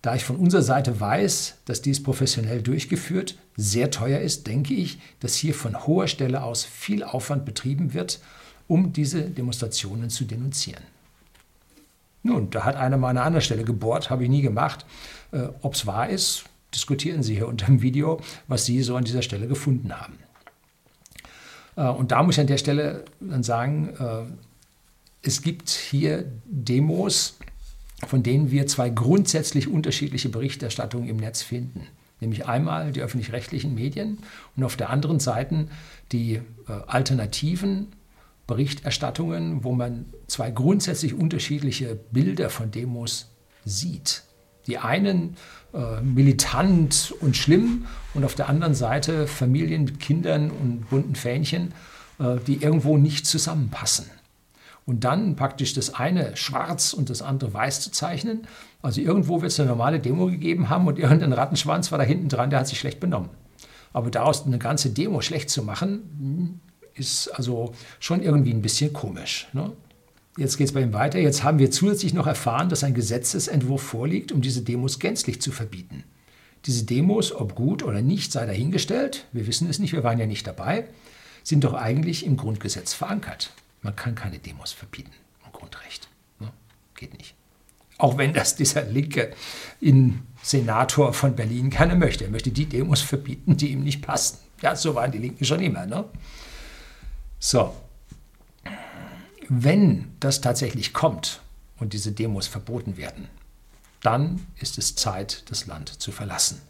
Da 0.00 0.14
ich 0.14 0.24
von 0.24 0.36
unserer 0.36 0.62
Seite 0.62 1.00
weiß, 1.00 1.56
dass 1.64 1.82
dies 1.82 2.02
professionell 2.02 2.62
durchgeführt 2.62 3.36
sehr 3.56 3.90
teuer 3.90 4.20
ist, 4.20 4.46
denke 4.46 4.74
ich, 4.74 4.98
dass 5.18 5.34
hier 5.34 5.54
von 5.54 5.86
hoher 5.86 6.06
Stelle 6.06 6.44
aus 6.44 6.64
viel 6.64 7.02
Aufwand 7.02 7.44
betrieben 7.44 7.94
wird, 7.94 8.20
um 8.68 8.92
diese 8.92 9.22
Demonstrationen 9.22 10.08
zu 10.08 10.24
denunzieren. 10.24 10.84
Nun, 12.22 12.50
da 12.50 12.64
hat 12.64 12.76
einer 12.76 12.96
mal 12.96 13.10
an 13.10 13.16
einer 13.16 13.26
anderen 13.26 13.44
Stelle 13.44 13.64
gebohrt, 13.64 14.10
habe 14.10 14.24
ich 14.24 14.30
nie 14.30 14.42
gemacht. 14.42 14.86
Äh, 15.32 15.48
Ob 15.62 15.74
es 15.74 15.86
wahr 15.86 16.08
ist, 16.08 16.44
diskutieren 16.74 17.22
Sie 17.22 17.34
hier 17.34 17.48
unter 17.54 17.66
dem 17.66 17.82
Video, 17.82 18.20
was 18.46 18.64
Sie 18.64 18.82
so 18.82 18.96
an 18.96 19.04
dieser 19.04 19.22
Stelle 19.22 19.48
gefunden 19.48 19.92
haben. 19.92 20.18
Äh, 21.76 21.88
und 21.88 22.12
da 22.12 22.22
muss 22.22 22.36
ich 22.36 22.40
an 22.40 22.46
der 22.46 22.58
Stelle 22.58 23.04
dann 23.20 23.42
sagen, 23.42 23.90
äh, 23.98 24.24
es 25.22 25.42
gibt 25.42 25.70
hier 25.70 26.30
Demos, 26.44 27.38
von 28.06 28.22
denen 28.22 28.50
wir 28.50 28.66
zwei 28.66 28.90
grundsätzlich 28.90 29.68
unterschiedliche 29.68 30.28
Berichterstattungen 30.28 31.08
im 31.08 31.16
Netz 31.16 31.42
finden. 31.42 31.86
Nämlich 32.20 32.46
einmal 32.46 32.92
die 32.92 33.00
öffentlich-rechtlichen 33.00 33.74
Medien 33.74 34.18
und 34.56 34.64
auf 34.64 34.76
der 34.76 34.90
anderen 34.90 35.20
Seite 35.20 35.68
die 36.10 36.34
äh, 36.34 36.42
alternativen 36.86 37.88
Berichterstattungen, 38.46 39.62
wo 39.62 39.72
man 39.72 40.06
zwei 40.26 40.50
grundsätzlich 40.50 41.14
unterschiedliche 41.14 41.96
Bilder 42.10 42.50
von 42.50 42.70
Demos 42.70 43.30
sieht. 43.64 44.22
Die 44.68 44.78
einen 44.78 45.36
äh, 45.74 46.00
militant 46.00 47.12
und 47.20 47.36
schlimm 47.36 47.86
und 48.14 48.24
auf 48.24 48.34
der 48.34 48.48
anderen 48.48 48.74
Seite 48.74 49.26
Familien 49.26 49.84
mit 49.84 49.98
Kindern 49.98 50.50
und 50.50 50.88
bunten 50.88 51.16
Fähnchen, 51.16 51.74
äh, 52.20 52.36
die 52.46 52.62
irgendwo 52.62 52.96
nicht 52.96 53.26
zusammenpassen. 53.26 54.06
Und 54.86 55.04
dann 55.04 55.36
praktisch 55.36 55.74
das 55.74 55.94
eine 55.94 56.36
schwarz 56.36 56.94
und 56.94 57.10
das 57.10 57.20
andere 57.20 57.52
weiß 57.52 57.80
zu 57.80 57.90
zeichnen. 57.90 58.46
Also 58.80 59.02
irgendwo 59.02 59.42
wird 59.42 59.52
es 59.52 59.60
eine 59.60 59.68
normale 59.68 60.00
Demo 60.00 60.26
gegeben 60.26 60.70
haben 60.70 60.86
und 60.86 60.98
irgendein 60.98 61.32
Rattenschwanz 61.32 61.90
war 61.90 61.98
da 61.98 62.04
hinten 62.04 62.28
dran, 62.28 62.50
der 62.50 62.60
hat 62.60 62.68
sich 62.68 62.78
schlecht 62.78 63.00
benommen. 63.00 63.28
Aber 63.92 64.10
daraus 64.10 64.46
eine 64.46 64.58
ganze 64.58 64.90
Demo 64.90 65.20
schlecht 65.20 65.50
zu 65.50 65.62
machen, 65.62 66.02
hm, 66.18 66.60
ist 66.94 67.28
also 67.28 67.74
schon 68.00 68.22
irgendwie 68.22 68.52
ein 68.52 68.62
bisschen 68.62 68.92
komisch. 68.92 69.48
Ne? 69.52 69.72
Jetzt 70.38 70.56
geht 70.56 70.68
es 70.68 70.72
bei 70.72 70.82
ihm 70.82 70.92
weiter. 70.92 71.18
Jetzt 71.18 71.42
haben 71.42 71.58
wir 71.58 71.72
zusätzlich 71.72 72.14
noch 72.14 72.28
erfahren, 72.28 72.68
dass 72.68 72.84
ein 72.84 72.94
Gesetzesentwurf 72.94 73.82
vorliegt, 73.82 74.30
um 74.30 74.40
diese 74.40 74.62
Demos 74.62 75.00
gänzlich 75.00 75.42
zu 75.42 75.50
verbieten. 75.50 76.04
Diese 76.64 76.84
Demos, 76.84 77.34
ob 77.34 77.56
gut 77.56 77.82
oder 77.82 78.02
nicht, 78.02 78.30
sei 78.30 78.46
dahingestellt. 78.46 79.26
Wir 79.32 79.48
wissen 79.48 79.68
es 79.68 79.80
nicht, 79.80 79.92
wir 79.92 80.04
waren 80.04 80.20
ja 80.20 80.26
nicht 80.26 80.46
dabei, 80.46 80.86
sind 81.42 81.64
doch 81.64 81.74
eigentlich 81.74 82.24
im 82.24 82.36
Grundgesetz 82.36 82.94
verankert. 82.94 83.50
Man 83.82 83.96
kann 83.96 84.14
keine 84.14 84.38
Demos 84.38 84.70
verbieten. 84.70 85.10
Ein 85.44 85.50
Grundrecht. 85.50 86.08
Ne? 86.38 86.52
Geht 86.94 87.18
nicht. 87.18 87.34
Auch 87.96 88.16
wenn 88.16 88.32
das 88.32 88.54
dieser 88.54 88.82
linke 88.82 89.32
Senator 90.40 91.14
von 91.14 91.34
Berlin 91.34 91.68
gerne 91.70 91.96
möchte. 91.96 92.24
Er 92.24 92.30
möchte 92.30 92.52
die 92.52 92.66
Demos 92.66 93.00
verbieten, 93.00 93.56
die 93.56 93.72
ihm 93.72 93.82
nicht 93.82 94.02
passen. 94.02 94.38
Ja, 94.62 94.76
so 94.76 94.94
waren 94.94 95.10
die 95.10 95.18
Linken 95.18 95.44
schon 95.44 95.60
immer. 95.60 95.84
Ne? 95.84 96.04
So, 97.40 97.74
wenn 99.48 100.12
das 100.20 100.40
tatsächlich 100.40 100.92
kommt 100.92 101.40
und 101.78 101.92
diese 101.92 102.12
Demos 102.12 102.46
verboten 102.46 102.96
werden, 102.96 103.28
dann 104.02 104.46
ist 104.60 104.78
es 104.78 104.94
Zeit, 104.94 105.44
das 105.50 105.66
Land 105.66 106.00
zu 106.00 106.12
verlassen. 106.12 106.60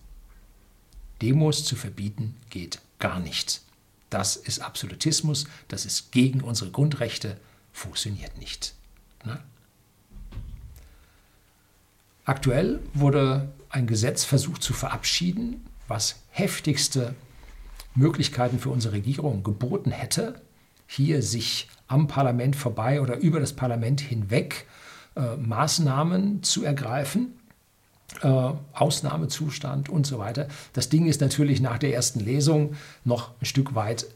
Demos 1.20 1.64
zu 1.64 1.76
verbieten 1.76 2.36
geht 2.50 2.80
gar 2.98 3.18
nicht. 3.18 3.62
Das 4.10 4.36
ist 4.36 4.60
Absolutismus, 4.60 5.46
das 5.66 5.84
ist 5.84 6.12
gegen 6.12 6.40
unsere 6.40 6.70
Grundrechte, 6.70 7.36
funktioniert 7.72 8.38
nicht. 8.38 8.74
Ne? 9.24 9.42
Aktuell 12.24 12.80
wurde 12.94 13.52
ein 13.70 13.86
Gesetz 13.86 14.24
versucht 14.24 14.62
zu 14.62 14.72
verabschieden, 14.72 15.66
was 15.88 16.16
heftigste 16.30 17.14
Möglichkeiten 17.94 18.58
für 18.58 18.70
unsere 18.70 18.94
Regierung 18.94 19.42
geboten 19.42 19.90
hätte, 19.90 20.40
hier 20.86 21.22
sich 21.22 21.68
am 21.88 22.06
Parlament 22.06 22.54
vorbei 22.54 23.00
oder 23.00 23.16
über 23.18 23.40
das 23.40 23.54
Parlament 23.54 24.00
hinweg 24.00 24.66
äh, 25.16 25.36
Maßnahmen 25.36 26.42
zu 26.42 26.64
ergreifen. 26.64 27.34
Äh, 28.22 28.52
Ausnahmezustand 28.72 29.90
und 29.90 30.06
so 30.06 30.18
weiter. 30.18 30.48
Das 30.72 30.88
Ding 30.88 31.06
ist 31.06 31.20
natürlich 31.20 31.60
nach 31.60 31.76
der 31.76 31.92
ersten 31.92 32.20
Lesung 32.20 32.74
noch 33.04 33.32
ein 33.40 33.44
Stück 33.44 33.74
weit 33.74 34.06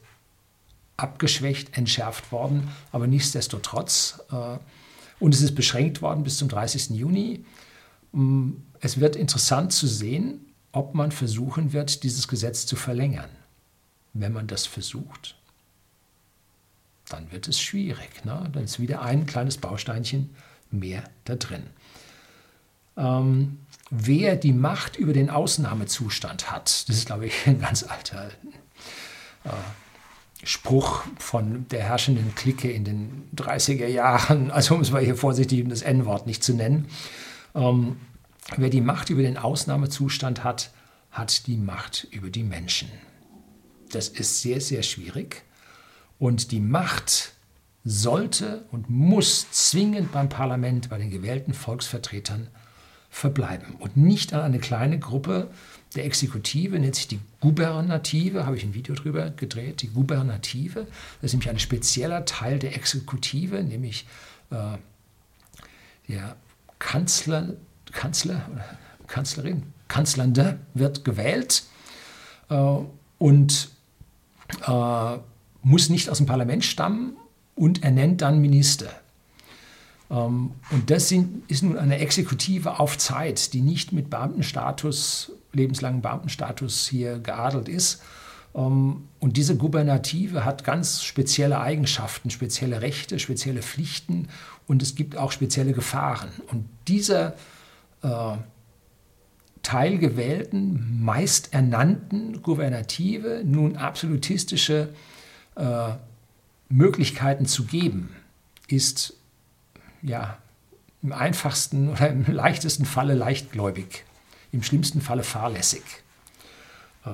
abgeschwächt, 0.96 1.76
entschärft 1.76 2.32
worden, 2.32 2.68
aber 2.90 3.06
nichtsdestotrotz. 3.06 4.20
Äh, 4.30 4.58
und 5.20 5.34
es 5.34 5.42
ist 5.42 5.54
beschränkt 5.54 6.00
worden 6.00 6.24
bis 6.24 6.38
zum 6.38 6.48
30. 6.48 6.90
Juni. 6.90 7.44
Mm, 8.12 8.52
es 8.80 8.98
wird 8.98 9.14
interessant 9.14 9.72
zu 9.72 9.86
sehen, 9.86 10.40
ob 10.72 10.94
man 10.94 11.12
versuchen 11.12 11.72
wird, 11.72 12.02
dieses 12.02 12.28
Gesetz 12.28 12.64
zu 12.64 12.76
verlängern. 12.76 13.30
Wenn 14.14 14.32
man 14.32 14.46
das 14.46 14.66
versucht, 14.66 15.36
dann 17.12 17.30
wird 17.32 17.48
es 17.48 17.60
schwierig. 17.60 18.24
Ne? 18.24 18.50
Dann 18.52 18.64
ist 18.64 18.80
wieder 18.80 19.02
ein 19.02 19.26
kleines 19.26 19.58
Bausteinchen 19.58 20.34
mehr 20.70 21.04
da 21.24 21.36
drin. 21.36 21.64
Ähm, 22.96 23.58
wer 23.90 24.36
die 24.36 24.52
Macht 24.52 24.96
über 24.96 25.12
den 25.12 25.30
Ausnahmezustand 25.30 26.50
hat, 26.50 26.88
das 26.88 26.96
ist, 26.96 27.06
glaube 27.06 27.26
ich, 27.26 27.46
ein 27.46 27.60
ganz 27.60 27.82
alter 27.82 28.28
äh, 29.44 29.50
Spruch 30.44 31.04
von 31.18 31.66
der 31.68 31.82
herrschenden 31.84 32.34
Clique 32.34 32.70
in 32.70 32.84
den 32.84 33.28
30er 33.36 33.86
Jahren, 33.86 34.50
also 34.52 34.74
um 34.74 34.80
es 34.80 34.90
mal 34.90 35.02
hier 35.02 35.16
vorsichtig, 35.16 35.62
um 35.62 35.68
das 35.68 35.82
N-Wort 35.82 36.26
nicht 36.26 36.42
zu 36.42 36.54
nennen. 36.54 36.88
Ähm, 37.54 37.96
wer 38.56 38.70
die 38.70 38.80
Macht 38.80 39.10
über 39.10 39.22
den 39.22 39.38
Ausnahmezustand 39.38 40.42
hat, 40.44 40.70
hat 41.10 41.46
die 41.46 41.58
Macht 41.58 42.08
über 42.10 42.30
die 42.30 42.42
Menschen. 42.42 42.88
Das 43.90 44.08
ist 44.08 44.40
sehr, 44.40 44.60
sehr 44.60 44.82
schwierig. 44.82 45.44
Und 46.22 46.52
die 46.52 46.60
Macht 46.60 47.32
sollte 47.84 48.64
und 48.70 48.88
muss 48.88 49.50
zwingend 49.50 50.12
beim 50.12 50.28
Parlament, 50.28 50.88
bei 50.88 50.96
den 50.96 51.10
gewählten 51.10 51.52
Volksvertretern 51.52 52.46
verbleiben. 53.10 53.74
Und 53.80 53.96
nicht 53.96 54.32
an 54.32 54.40
eine 54.42 54.60
kleine 54.60 55.00
Gruppe 55.00 55.50
der 55.96 56.04
Exekutive, 56.04 56.78
nennt 56.78 56.94
sich 56.94 57.08
die 57.08 57.18
Gubernative, 57.40 58.46
habe 58.46 58.56
ich 58.56 58.62
ein 58.62 58.72
Video 58.72 58.94
drüber 58.94 59.30
gedreht, 59.30 59.82
die 59.82 59.88
Gubernative. 59.88 60.86
Das 61.20 61.30
ist 61.30 61.32
nämlich 61.32 61.50
ein 61.50 61.58
spezieller 61.58 62.24
Teil 62.24 62.60
der 62.60 62.76
Exekutive, 62.76 63.60
nämlich 63.64 64.06
äh, 64.50 64.78
der 66.08 66.36
Kanzler, 66.78 67.54
Kanzler 67.90 68.48
oder 68.52 68.78
Kanzlerin, 69.08 69.64
Kanzlernde 69.88 70.60
wird 70.74 71.04
gewählt. 71.04 71.64
Äh, 72.48 72.76
und 73.18 73.70
äh, 74.68 75.18
muss 75.62 75.88
nicht 75.88 76.08
aus 76.08 76.18
dem 76.18 76.26
Parlament 76.26 76.64
stammen 76.64 77.16
und 77.54 77.82
ernennt 77.82 78.22
dann 78.22 78.40
Minister. 78.40 78.90
Ähm, 80.10 80.52
und 80.70 80.90
das 80.90 81.08
sind, 81.08 81.48
ist 81.50 81.62
nun 81.62 81.78
eine 81.78 81.98
Exekutive 81.98 82.78
auf 82.78 82.98
Zeit, 82.98 83.52
die 83.52 83.62
nicht 83.62 83.92
mit 83.92 84.10
Beamtenstatus, 84.10 85.32
lebenslangen 85.52 86.02
Beamtenstatus 86.02 86.86
hier 86.86 87.18
geadelt 87.18 87.68
ist. 87.68 88.02
Ähm, 88.54 89.08
und 89.20 89.36
diese 89.36 89.56
Gubernative 89.56 90.44
hat 90.44 90.64
ganz 90.64 91.02
spezielle 91.02 91.60
Eigenschaften, 91.60 92.30
spezielle 92.30 92.82
Rechte, 92.82 93.18
spezielle 93.18 93.62
Pflichten 93.62 94.28
und 94.66 94.82
es 94.82 94.94
gibt 94.94 95.16
auch 95.16 95.32
spezielle 95.32 95.72
Gefahren. 95.72 96.30
Und 96.50 96.68
dieser 96.88 97.34
äh, 98.02 98.36
teilgewählten, 99.62 101.02
meist 101.02 101.52
ernannten 101.52 102.42
Gubernative 102.42 103.42
nun 103.44 103.76
absolutistische 103.76 104.88
äh, 105.56 105.90
Möglichkeiten 106.68 107.46
zu 107.46 107.64
geben, 107.64 108.14
ist 108.68 109.14
ja 110.02 110.38
im 111.02 111.12
einfachsten 111.12 111.88
oder 111.92 112.08
im 112.08 112.24
leichtesten 112.26 112.84
Falle 112.84 113.14
leichtgläubig, 113.14 114.04
im 114.52 114.62
schlimmsten 114.62 115.00
Falle 115.00 115.22
fahrlässig. 115.22 115.82
Äh, 117.04 117.10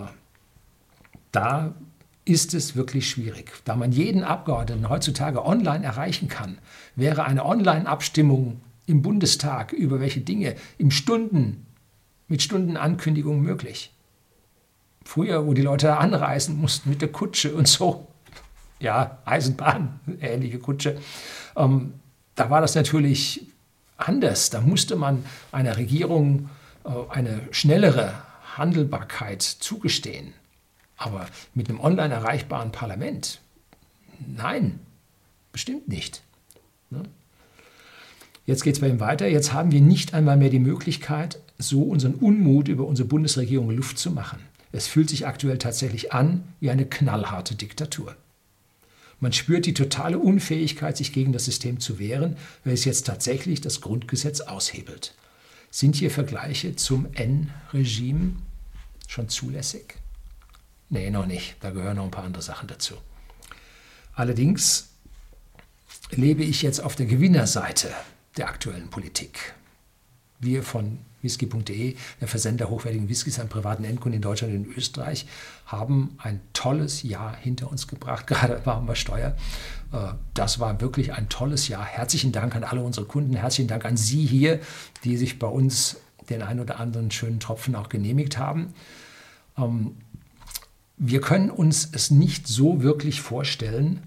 da 1.33 1.75
ist 2.25 2.53
es 2.53 2.77
wirklich 2.77 3.09
schwierig. 3.09 3.53
Da 3.65 3.75
man 3.75 3.91
jeden 3.91 4.23
Abgeordneten 4.23 4.89
heutzutage 4.89 5.45
online 5.45 5.85
erreichen 5.85 6.29
kann, 6.29 6.59
wäre 6.95 7.25
eine 7.25 7.45
Online-Abstimmung 7.45 8.61
im 8.87 9.03
Bundestag 9.03 9.73
über 9.73 10.01
welche 10.01 10.21
Dinge 10.21 10.55
im 10.77 10.91
Stunden, 10.91 11.67
mit 12.27 12.43
Stundenankündigung 12.43 13.41
möglich. 13.41 13.95
Früher, 15.05 15.47
wo 15.47 15.55
die 15.55 15.63
Leute 15.63 15.97
anreisen 15.97 16.61
mussten 16.61 16.91
mit 16.91 17.01
der 17.01 17.11
Kutsche 17.11 17.55
und 17.55 17.67
so, 17.67 18.07
ja, 18.81 19.19
Eisenbahn, 19.25 20.01
ähnliche 20.21 20.59
Kutsche, 20.59 20.99
ähm, 21.57 21.95
da 22.35 22.51
war 22.51 22.61
das 22.61 22.75
natürlich 22.75 23.47
anders. 23.97 24.51
Da 24.51 24.61
musste 24.61 24.97
man 24.97 25.25
einer 25.53 25.77
Regierung 25.77 26.49
äh, 26.85 26.91
eine 27.11 27.41
schnellere 27.51 28.15
Handelbarkeit 28.57 29.43
zugestehen. 29.43 30.33
Aber 30.97 31.27
mit 31.55 31.69
einem 31.69 31.81
online 31.81 32.15
erreichbaren 32.15 32.73
Parlament, 32.73 33.41
nein, 34.27 34.81
bestimmt 35.53 35.89
nicht. 35.89 36.23
Ne? 36.91 37.03
Jetzt 38.47 38.65
geht 38.65 38.75
es 38.75 38.81
bei 38.81 38.89
ihm 38.89 39.01
weiter. 39.01 39.29
Jetzt 39.29 39.53
haben 39.53 39.73
wir 39.73 39.81
nicht 39.81 40.15
einmal 40.15 40.37
mehr 40.37 40.51
die 40.51 40.59
Möglichkeit, 40.59 41.39
so 41.59 41.83
unseren 41.83 42.15
Unmut 42.15 42.69
über 42.69 42.87
unsere 42.87 43.07
Bundesregierung 43.09 43.71
Luft 43.71 43.99
zu 43.99 44.11
machen. 44.11 44.41
Es 44.73 44.87
fühlt 44.87 45.11
sich 45.11 45.27
aktuell 45.27 45.59
tatsächlich 45.59 46.13
an 46.13 46.45
wie 46.61 46.71
eine 46.71 46.87
knallharte 46.87 47.55
Diktatur. 47.55 48.17
Man 49.21 49.33
spürt 49.33 49.67
die 49.67 49.75
totale 49.75 50.19
Unfähigkeit, 50.19 50.97
sich 50.97 51.13
gegen 51.13 51.33
das 51.33 51.45
System 51.45 51.81
zu 51.81 51.99
wehren, 51.99 52.37
welches 52.65 52.85
jetzt 52.85 53.07
tatsächlich 53.07 53.61
das 53.61 53.81
Grundgesetz 53.81 54.41
aushebelt. 54.41 55.15
Sind 55.71 55.97
hier 55.97 56.11
Vergleiche 56.11 56.77
zum 56.77 57.13
N-Regime 57.15 58.37
schon 59.09 59.29
zulässig? 59.29 59.97
Nee, 60.89 61.11
noch 61.11 61.27
nicht. 61.27 61.57
Da 61.61 61.71
gehören 61.71 61.97
noch 61.97 62.05
ein 62.05 62.11
paar 62.11 62.25
andere 62.25 62.43
Sachen 62.43 62.69
dazu. 62.69 62.95
Allerdings 64.15 64.89
lebe 66.11 66.43
ich 66.43 66.63
jetzt 66.63 66.81
auf 66.81 66.97
der 66.97 67.07
Gewinnerseite 67.07 67.93
der 68.37 68.49
aktuellen 68.49 68.89
Politik. 68.89 69.55
Wir 70.41 70.63
von 70.63 70.99
whisky.de, 71.23 71.97
der 72.21 72.29
Versender 72.29 72.71
hochwertigen 72.71 73.09
Whiskys 73.09 73.41
an 73.41 73.49
privaten 73.49 73.85
Endkunden 73.85 74.17
in 74.17 74.23
Deutschland 74.23 74.55
und 74.55 74.65
in 74.65 74.73
Österreich, 74.73 75.27
haben 75.67 76.17
ein 76.19 76.41
tolles 76.53 77.03
Jahr 77.03 77.37
hinter 77.37 77.71
uns 77.71 77.89
gebracht. 77.89 78.27
Gerade 78.29 78.65
waren 78.67 78.87
wir 78.87 78.95
Steuer. 78.95 79.37
Äh, 79.93 80.13
das 80.35 80.61
war 80.61 80.81
wirklich 80.81 81.13
ein 81.13 81.29
tolles 81.29 81.69
Jahr. 81.69 81.85
Herzlichen 81.85 82.33
Dank 82.33 82.55
an 82.55 82.65
alle 82.65 82.83
unsere 82.83 83.07
Kunden. 83.07 83.35
Herzlichen 83.35 83.69
Dank 83.69 83.85
an 83.85 83.97
Sie 83.97 84.25
hier, 84.25 84.61
die 85.05 85.17
sich 85.17 85.39
bei 85.39 85.49
uns 85.49 85.97
den 86.31 86.43
ein 86.43 86.61
oder 86.61 86.79
anderen 86.79 87.11
schönen 87.11 87.41
Tropfen 87.41 87.75
auch 87.75 87.89
genehmigt 87.89 88.39
haben. 88.39 88.75
Ähm, 89.57 89.97
wir 90.97 91.21
können 91.21 91.51
uns 91.51 91.89
es 91.93 92.11
nicht 92.11 92.47
so 92.49 92.83
wirklich 92.83 93.21
vorstellen, 93.21 94.03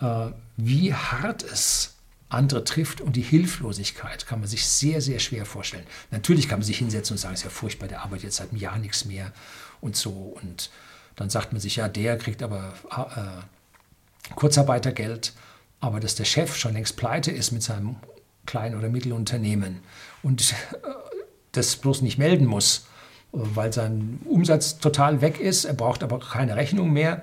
äh, 0.00 0.28
wie 0.56 0.92
hart 0.92 1.42
es 1.42 1.95
andere 2.28 2.64
trifft 2.64 3.00
und 3.00 3.14
die 3.14 3.22
Hilflosigkeit 3.22 4.26
kann 4.26 4.40
man 4.40 4.48
sich 4.48 4.66
sehr, 4.66 5.00
sehr 5.00 5.20
schwer 5.20 5.46
vorstellen. 5.46 5.86
Natürlich 6.10 6.48
kann 6.48 6.58
man 6.58 6.66
sich 6.66 6.78
hinsetzen 6.78 7.14
und 7.14 7.18
sagen, 7.18 7.34
es 7.34 7.40
ist 7.40 7.44
ja 7.44 7.50
furchtbar, 7.50 7.88
der 7.88 8.02
arbeitet 8.02 8.24
jetzt 8.24 8.36
seit 8.36 8.50
einem 8.50 8.60
Jahr 8.60 8.78
nichts 8.78 9.04
mehr 9.04 9.32
und 9.80 9.96
so. 9.96 10.10
Und 10.10 10.70
dann 11.14 11.30
sagt 11.30 11.52
man 11.52 11.60
sich, 11.60 11.76
ja, 11.76 11.88
der 11.88 12.18
kriegt 12.18 12.42
aber 12.42 12.74
äh, 12.90 14.34
Kurzarbeitergeld, 14.34 15.34
aber 15.80 16.00
dass 16.00 16.16
der 16.16 16.24
Chef 16.24 16.56
schon 16.56 16.72
längst 16.72 16.96
pleite 16.96 17.30
ist 17.30 17.52
mit 17.52 17.62
seinem 17.62 17.96
kleinen 18.44 18.76
oder 18.76 18.88
Mittelunternehmen 18.88 19.80
und 20.22 20.52
äh, 20.52 20.54
das 21.52 21.76
bloß 21.76 22.02
nicht 22.02 22.18
melden 22.18 22.46
muss, 22.46 22.86
weil 23.32 23.72
sein 23.72 24.20
Umsatz 24.24 24.78
total 24.78 25.20
weg 25.20 25.38
ist. 25.40 25.64
Er 25.64 25.74
braucht 25.74 26.02
aber 26.02 26.18
keine 26.18 26.56
Rechnung 26.56 26.92
mehr 26.92 27.22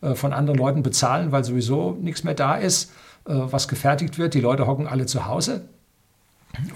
äh, 0.00 0.14
von 0.14 0.32
anderen 0.32 0.58
Leuten 0.58 0.82
bezahlen, 0.82 1.32
weil 1.32 1.44
sowieso 1.44 1.92
nichts 2.00 2.24
mehr 2.24 2.34
da 2.34 2.56
ist, 2.56 2.92
was 3.24 3.68
gefertigt 3.68 4.18
wird. 4.18 4.34
Die 4.34 4.40
Leute 4.40 4.66
hocken 4.66 4.86
alle 4.86 5.06
zu 5.06 5.26
Hause 5.26 5.62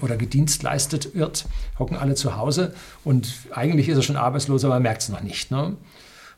oder 0.01 0.17
gedienstleistet 0.17 1.15
wird, 1.15 1.45
hocken 1.77 1.97
alle 1.97 2.15
zu 2.15 2.35
Hause 2.37 2.73
und 3.03 3.33
eigentlich 3.51 3.87
ist 3.89 3.97
er 3.97 4.03
schon 4.03 4.17
arbeitslos, 4.17 4.65
aber 4.65 4.75
er 4.75 4.79
merkt 4.79 5.03
es 5.03 5.09
noch 5.09 5.21
nicht. 5.21 5.51
Ne? 5.51 5.75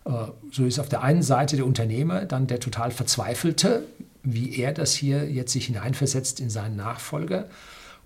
Äh, 0.06 0.10
so 0.52 0.66
ist 0.66 0.80
auf 0.80 0.90
der 0.90 1.04
einen 1.04 1.24
Seite 1.24 1.56
der 1.56 1.66
Unternehmer 1.66 2.26
dann 2.26 2.48
der 2.48 2.60
total 2.60 2.92
Verzweifelte, 2.92 3.84
wie 4.24 4.60
er 4.60 4.74
das 4.74 4.94
hier 4.94 5.30
jetzt 5.30 5.52
sich 5.52 5.66
hineinversetzt 5.66 6.40
in 6.40 6.50
seinen 6.50 6.76
Nachfolger. 6.76 7.46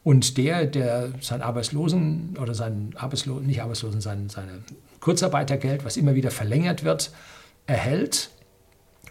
Und 0.03 0.37
der, 0.37 0.65
der 0.67 1.09
sein 1.19 1.41
Arbeitslosen 1.41 2.37
oder 2.39 2.53
sein 2.53 2.93
Arbeitslosen, 2.95 3.47
nicht 3.47 3.61
Arbeitslosen, 3.61 4.01
sein 4.01 4.29
seine 4.29 4.59
Kurzarbeitergeld, 4.99 5.83
was 5.83 5.97
immer 5.97 6.15
wieder 6.15 6.31
verlängert 6.31 6.83
wird, 6.83 7.11
erhält. 7.65 8.29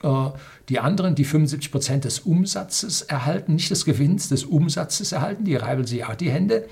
Äh, 0.04 0.30
die 0.68 0.78
anderen, 0.78 1.14
die 1.14 1.24
75 1.24 1.70
Prozent 1.72 2.04
des 2.04 2.20
Umsatzes 2.20 3.02
erhalten, 3.02 3.54
nicht 3.54 3.70
des 3.70 3.84
Gewinns, 3.84 4.28
des 4.28 4.44
Umsatzes 4.44 5.12
erhalten, 5.12 5.44
die 5.44 5.56
reiben 5.56 5.86
sich 5.86 6.04
auch 6.04 6.14
die 6.14 6.30
Hände. 6.30 6.68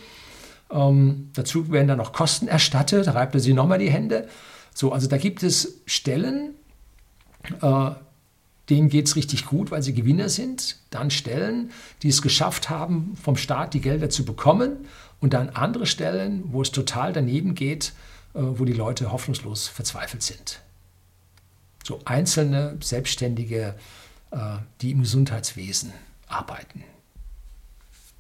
Ähm, 0.71 1.31
dazu 1.35 1.71
werden 1.71 1.88
dann 1.88 1.99
noch 1.99 2.12
Kosten 2.12 2.49
erstattet, 2.49 3.09
reibt 3.09 3.35
er 3.35 3.40
sich 3.40 3.55
nochmal 3.55 3.79
die 3.79 3.90
Hände. 3.90 4.29
So, 4.75 4.92
also 4.92 5.09
da 5.09 5.18
gibt 5.18 5.42
es 5.42 5.81
Stellen, 5.87 6.55
äh, 7.61 7.90
denen 8.71 8.88
geht 8.88 9.09
es 9.09 9.16
richtig 9.16 9.47
gut, 9.47 9.71
weil 9.71 9.83
sie 9.83 9.92
Gewinner 9.92 10.29
sind. 10.29 10.79
Dann 10.90 11.11
Stellen, 11.11 11.71
die 12.03 12.09
es 12.09 12.23
geschafft 12.23 12.71
haben, 12.71 13.14
vom 13.23 13.37
Staat 13.37 13.75
die 13.75 13.81
Gelder 13.81 14.09
zu 14.09 14.25
bekommen. 14.25 14.77
Und 15.21 15.35
dann 15.35 15.51
andere 15.51 15.87
Stellen, 15.87 16.45
wo 16.47 16.62
es 16.62 16.71
total 16.71 17.12
daneben 17.12 17.55
geht, 17.55 17.92
äh, 18.35 18.40
wo 18.40 18.64
die 18.64 18.73
Leute 18.73 19.12
hoffnungslos 19.12 19.68
verzweifelt 19.68 20.23
sind. 20.23 20.62
So 21.85 22.01
einzelne 22.05 22.79
Selbstständige, 22.81 23.75
äh, 24.31 24.57
die 24.81 24.92
im 24.92 25.03
Gesundheitswesen 25.03 25.92
arbeiten. 26.27 26.85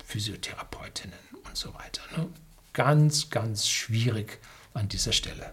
Physiotherapeutinnen 0.04 1.18
und 1.46 1.56
so 1.56 1.72
weiter. 1.74 2.02
Ne? 2.16 2.28
Ganz, 2.72 3.30
ganz 3.30 3.68
schwierig 3.68 4.38
an 4.74 4.88
dieser 4.88 5.12
Stelle. 5.12 5.52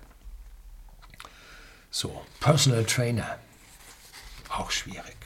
So, 1.91 2.21
Personal 2.39 2.83
Trainer 2.85 3.37
auch 4.49 4.71
schwierig. 4.71 5.17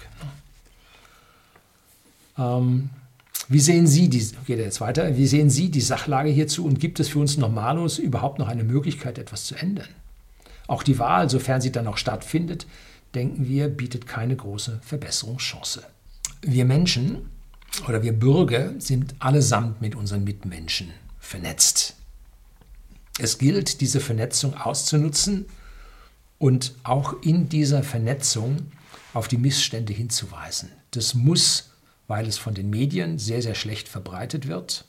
Ne? 2.38 2.44
Ähm, 2.46 2.90
wie 3.50 3.60
sehen 3.60 3.88
Sie 3.88 4.10
die, 4.10 4.26
geht 4.46 4.60
jetzt 4.60 4.82
weiter, 4.82 5.18
wie 5.18 5.28
sehen 5.28 5.50
Sie 5.50 5.70
die 5.70 5.82
Sachlage 5.82 6.30
hierzu 6.30 6.66
und 6.66 6.80
gibt 6.80 7.00
es 7.00 7.10
für 7.10 7.20
uns 7.20 7.38
Normalos 7.38 8.00
überhaupt 8.00 8.40
noch 8.40 8.48
eine 8.48 8.64
Möglichkeit, 8.64 9.18
etwas 9.18 9.46
zu 9.46 9.56
ändern? 9.56 9.90
Auch 10.68 10.84
die 10.84 11.00
Wahl, 11.00 11.30
sofern 11.30 11.62
sie 11.62 11.72
dann 11.72 11.86
noch 11.86 11.98
stattfindet, 11.98 12.66
denken 13.16 13.48
wir, 13.48 13.68
bietet 13.68 14.08
keine 14.08 14.36
große 14.36 14.80
Verbesserungschance. 14.84 15.84
Wir 16.42 16.66
Menschen 16.66 17.30
oder 17.88 18.04
wir 18.04 18.14
Bürger 18.14 18.80
sind 18.80 19.16
allesamt 19.20 19.82
mit 19.82 19.96
unseren 19.96 20.24
Mitmenschen 20.24 20.92
vernetzt. 21.20 21.96
Es 23.20 23.38
gilt, 23.38 23.82
diese 23.82 24.00
Vernetzung 24.00 24.56
auszunutzen 24.56 25.46
und 26.40 26.74
auch 26.84 27.22
in 27.22 27.50
dieser 27.50 27.84
Vernetzung 27.84 28.72
auf 29.14 29.28
die 29.28 29.38
Missstände 29.38 29.94
hinzuweisen. 29.94 30.72
Das 30.92 31.14
muss, 31.14 31.72
weil 32.08 32.28
es 32.28 32.38
von 32.38 32.54
den 32.54 32.70
Medien 32.70 33.20
sehr, 33.20 33.42
sehr 33.42 33.56
schlecht 33.56 33.88
verbreitet 33.88 34.48
wird, 34.48 34.86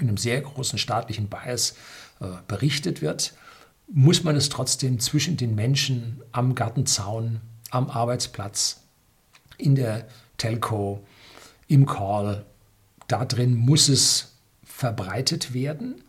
in 0.00 0.08
einem 0.08 0.16
sehr 0.16 0.40
großen 0.40 0.78
staatlichen 0.78 1.28
Bias 1.28 1.74
äh, 2.20 2.26
berichtet 2.46 3.02
wird, 3.02 3.34
muss 3.92 4.24
man 4.24 4.36
es 4.36 4.48
trotzdem 4.48 5.00
zwischen 5.00 5.36
den 5.36 5.54
Menschen 5.54 6.22
am 6.32 6.54
Gartenzaun, 6.54 7.40
am 7.70 7.90
Arbeitsplatz, 7.90 8.82
in 9.56 9.74
der 9.74 10.06
Telco, 10.36 11.04
im 11.66 11.86
Call, 11.86 12.44
da 13.08 13.24
drin 13.24 13.54
muss 13.54 13.88
es 13.88 14.32
verbreitet 14.62 15.54
werden. 15.54 16.02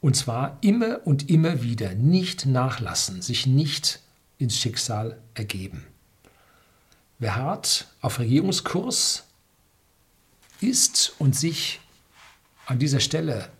Und 0.00 0.14
zwar 0.14 0.58
immer 0.60 1.00
und 1.04 1.28
immer 1.28 1.62
wieder, 1.62 1.94
nicht 1.94 2.46
nachlassen, 2.46 3.20
sich 3.20 3.46
nicht 3.46 4.00
ins 4.38 4.56
Schicksal 4.56 5.18
ergeben. 5.34 5.84
Wer 7.18 7.34
hart 7.34 7.88
auf 8.00 8.20
Regierungskurs 8.20 9.24
ist 10.60 11.14
und 11.18 11.34
sich 11.34 11.80
an 12.66 12.78
dieser 12.78 13.00
Stelle 13.00 13.50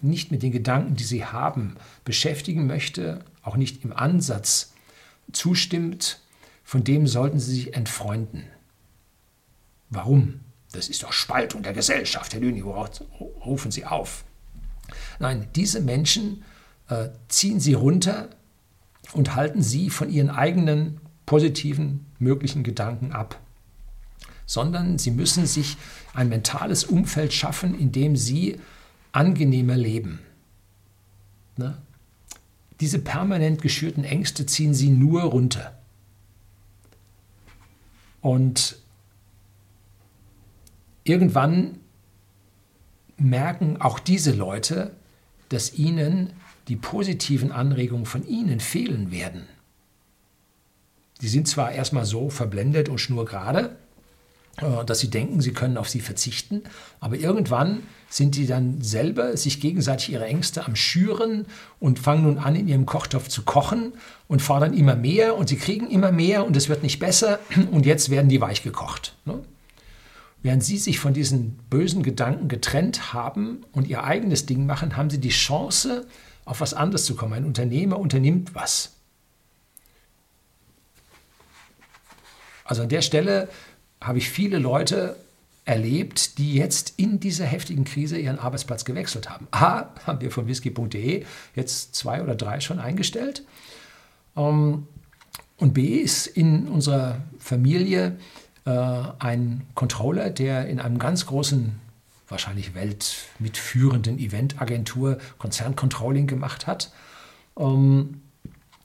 nicht 0.00 0.30
mit 0.30 0.42
den 0.42 0.52
Gedanken, 0.52 0.96
die 0.96 1.04
sie 1.04 1.24
haben, 1.24 1.76
beschäftigen 2.04 2.66
möchte, 2.66 3.24
auch 3.42 3.56
nicht 3.56 3.84
im 3.84 3.92
Ansatz 3.92 4.72
zustimmt, 5.32 6.20
von 6.64 6.84
dem 6.84 7.06
sollten 7.06 7.38
sie 7.38 7.54
sich 7.54 7.74
entfreunden. 7.74 8.44
Warum? 9.90 10.40
Das 10.72 10.88
ist 10.88 11.02
doch 11.02 11.12
Spaltung 11.12 11.62
der 11.62 11.72
Gesellschaft, 11.72 12.34
Herr 12.34 12.40
Lüni, 12.40 12.60
rufen 12.60 13.70
Sie 13.70 13.84
auf. 13.84 14.24
Nein, 15.18 15.48
diese 15.54 15.80
Menschen 15.80 16.44
äh, 16.88 17.08
ziehen 17.28 17.60
Sie 17.60 17.72
runter 17.72 18.28
und 19.12 19.34
halten 19.34 19.62
Sie 19.62 19.90
von 19.90 20.10
Ihren 20.10 20.28
eigenen 20.28 21.00
positiven 21.24 22.06
möglichen 22.18 22.62
Gedanken 22.62 23.12
ab, 23.12 23.38
sondern 24.46 24.98
sie 24.98 25.10
müssen 25.10 25.44
sich 25.46 25.76
ein 26.14 26.28
mentales 26.28 26.84
Umfeld 26.84 27.32
schaffen, 27.32 27.78
in 27.78 27.92
dem 27.92 28.16
sie 28.16 28.60
angenehmer 29.16 29.76
leben. 29.76 30.20
Ne? 31.56 31.78
Diese 32.80 32.98
permanent 32.98 33.62
geschürten 33.62 34.04
Ängste 34.04 34.44
ziehen 34.44 34.74
sie 34.74 34.90
nur 34.90 35.22
runter. 35.22 35.78
Und 38.20 38.76
irgendwann 41.04 41.78
merken 43.16 43.80
auch 43.80 43.98
diese 43.98 44.32
Leute, 44.32 44.94
dass 45.48 45.72
ihnen 45.74 46.34
die 46.68 46.76
positiven 46.76 47.52
Anregungen 47.52 48.04
von 48.04 48.26
ihnen 48.26 48.60
fehlen 48.60 49.10
werden. 49.10 49.46
Die 51.22 51.28
sind 51.28 51.48
zwar 51.48 51.72
erstmal 51.72 52.04
so 52.04 52.28
verblendet 52.28 52.90
und 52.90 52.98
schnurgerade, 52.98 53.78
dass 54.86 55.00
sie 55.00 55.10
denken, 55.10 55.40
sie 55.40 55.52
können 55.52 55.76
auf 55.76 55.88
sie 55.88 56.00
verzichten, 56.00 56.62
aber 57.00 57.16
irgendwann 57.16 57.82
sind 58.08 58.36
die 58.36 58.46
dann 58.46 58.80
selber 58.80 59.36
sich 59.36 59.60
gegenseitig 59.60 60.12
ihre 60.12 60.26
Ängste 60.26 60.64
am 60.64 60.76
Schüren 60.76 61.46
und 61.80 61.98
fangen 61.98 62.22
nun 62.22 62.38
an, 62.38 62.56
in 62.56 62.66
ihrem 62.66 62.86
Kochtopf 62.86 63.28
zu 63.28 63.42
kochen 63.42 63.92
und 64.28 64.40
fordern 64.40 64.72
immer 64.72 64.96
mehr 64.96 65.36
und 65.36 65.48
sie 65.48 65.56
kriegen 65.56 65.90
immer 65.90 66.12
mehr 66.12 66.46
und 66.46 66.56
es 66.56 66.68
wird 66.68 66.82
nicht 66.82 66.98
besser 66.98 67.38
und 67.70 67.84
jetzt 67.84 68.08
werden 68.10 68.28
die 68.28 68.40
weich 68.40 68.62
gekocht. 68.62 69.14
Ne? 69.26 69.40
Während 70.42 70.64
sie 70.64 70.78
sich 70.78 71.00
von 71.00 71.12
diesen 71.12 71.58
bösen 71.68 72.02
Gedanken 72.02 72.48
getrennt 72.48 73.12
haben 73.12 73.64
und 73.72 73.88
ihr 73.88 74.04
eigenes 74.04 74.46
Ding 74.46 74.64
machen, 74.64 74.96
haben 74.96 75.10
sie 75.10 75.18
die 75.18 75.30
Chance, 75.30 76.06
auf 76.44 76.60
was 76.60 76.72
anderes 76.72 77.04
zu 77.04 77.16
kommen. 77.16 77.32
Ein 77.32 77.44
Unternehmer 77.44 77.98
unternimmt 77.98 78.54
was. 78.54 78.92
Also 82.64 82.82
an 82.82 82.88
der 82.88 83.02
Stelle 83.02 83.48
habe 84.06 84.18
ich 84.18 84.30
viele 84.30 84.58
Leute 84.58 85.16
erlebt, 85.64 86.38
die 86.38 86.54
jetzt 86.54 86.94
in 86.96 87.18
dieser 87.18 87.44
heftigen 87.44 87.84
Krise 87.84 88.16
ihren 88.18 88.38
Arbeitsplatz 88.38 88.84
gewechselt 88.84 89.28
haben. 89.28 89.48
A, 89.50 89.86
haben 90.06 90.20
wir 90.20 90.30
von 90.30 90.46
whisky.de 90.46 91.24
jetzt 91.54 91.94
zwei 91.94 92.22
oder 92.22 92.36
drei 92.36 92.60
schon 92.60 92.78
eingestellt. 92.78 93.44
Ähm, 94.36 94.86
und 95.58 95.74
B 95.74 95.96
ist 95.96 96.28
in 96.28 96.68
unserer 96.68 97.18
Familie 97.38 98.16
äh, 98.64 98.70
ein 99.18 99.66
Controller, 99.74 100.30
der 100.30 100.68
in 100.68 100.78
einem 100.80 100.98
ganz 100.98 101.26
großen, 101.26 101.80
wahrscheinlich 102.28 102.74
weltmitführenden 102.74 104.18
Eventagentur 104.18 105.18
Konzerncontrolling 105.38 106.28
gemacht 106.28 106.66
hat. 106.66 106.92
Ähm, 107.58 108.20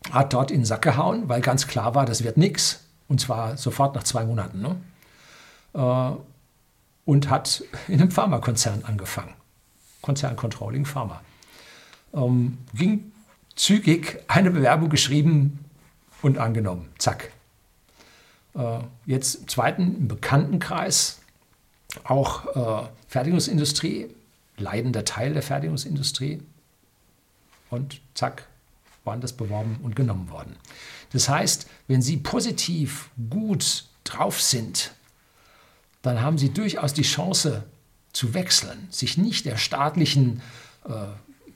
hat 0.10 0.34
dort 0.34 0.50
in 0.50 0.62
den 0.62 0.66
Sack 0.66 0.82
gehauen, 0.82 1.30
weil 1.30 1.42
ganz 1.42 1.68
klar 1.68 1.94
war, 1.94 2.06
das 2.06 2.24
wird 2.24 2.38
nichts. 2.38 2.86
Und 3.08 3.22
zwar 3.22 3.58
sofort 3.58 3.94
nach 3.94 4.04
zwei 4.04 4.26
Monaten. 4.26 4.62
Ne? 4.62 4.78
Äh, 5.74 6.12
und 7.06 7.30
hat 7.30 7.64
in 7.88 8.00
einem 8.00 8.12
Pharmakonzern 8.12 8.84
angefangen. 8.84 9.34
Konzerncontrolling 10.02 10.86
Pharma. 10.86 11.22
Ähm, 12.14 12.58
ging 12.74 13.12
zügig 13.56 14.24
eine 14.28 14.52
Bewerbung 14.52 14.90
geschrieben 14.90 15.60
und 16.22 16.38
angenommen. 16.38 16.90
Zack. 16.98 17.32
Äh, 18.56 18.80
jetzt 19.06 19.36
im 19.36 19.48
zweiten, 19.48 19.96
im 19.98 20.08
Bekanntenkreis, 20.08 21.20
auch 22.04 22.84
äh, 22.84 22.88
Fertigungsindustrie, 23.08 24.08
leidender 24.58 25.06
Teil 25.06 25.34
der 25.34 25.44
Fertigungsindustrie. 25.44 26.42
Und 27.70 28.02
zack, 28.14 28.48
waren 29.04 29.22
das 29.22 29.34
beworben 29.34 29.80
und 29.82 29.96
genommen 29.96 30.30
worden. 30.30 30.56
Das 31.14 31.30
heißt, 31.30 31.68
wenn 31.88 32.02
Sie 32.02 32.18
positiv 32.18 33.10
gut 33.30 33.86
drauf 34.04 34.42
sind, 34.42 34.94
dann 36.02 36.22
haben 36.22 36.38
Sie 36.38 36.50
durchaus 36.50 36.94
die 36.94 37.04
Chance 37.04 37.64
zu 38.14 38.34
wechseln, 38.34 38.88
sich 38.90 39.18
nicht 39.18 39.46
der 39.46 39.58
staatlichen 39.58 40.42
äh, 40.86 40.92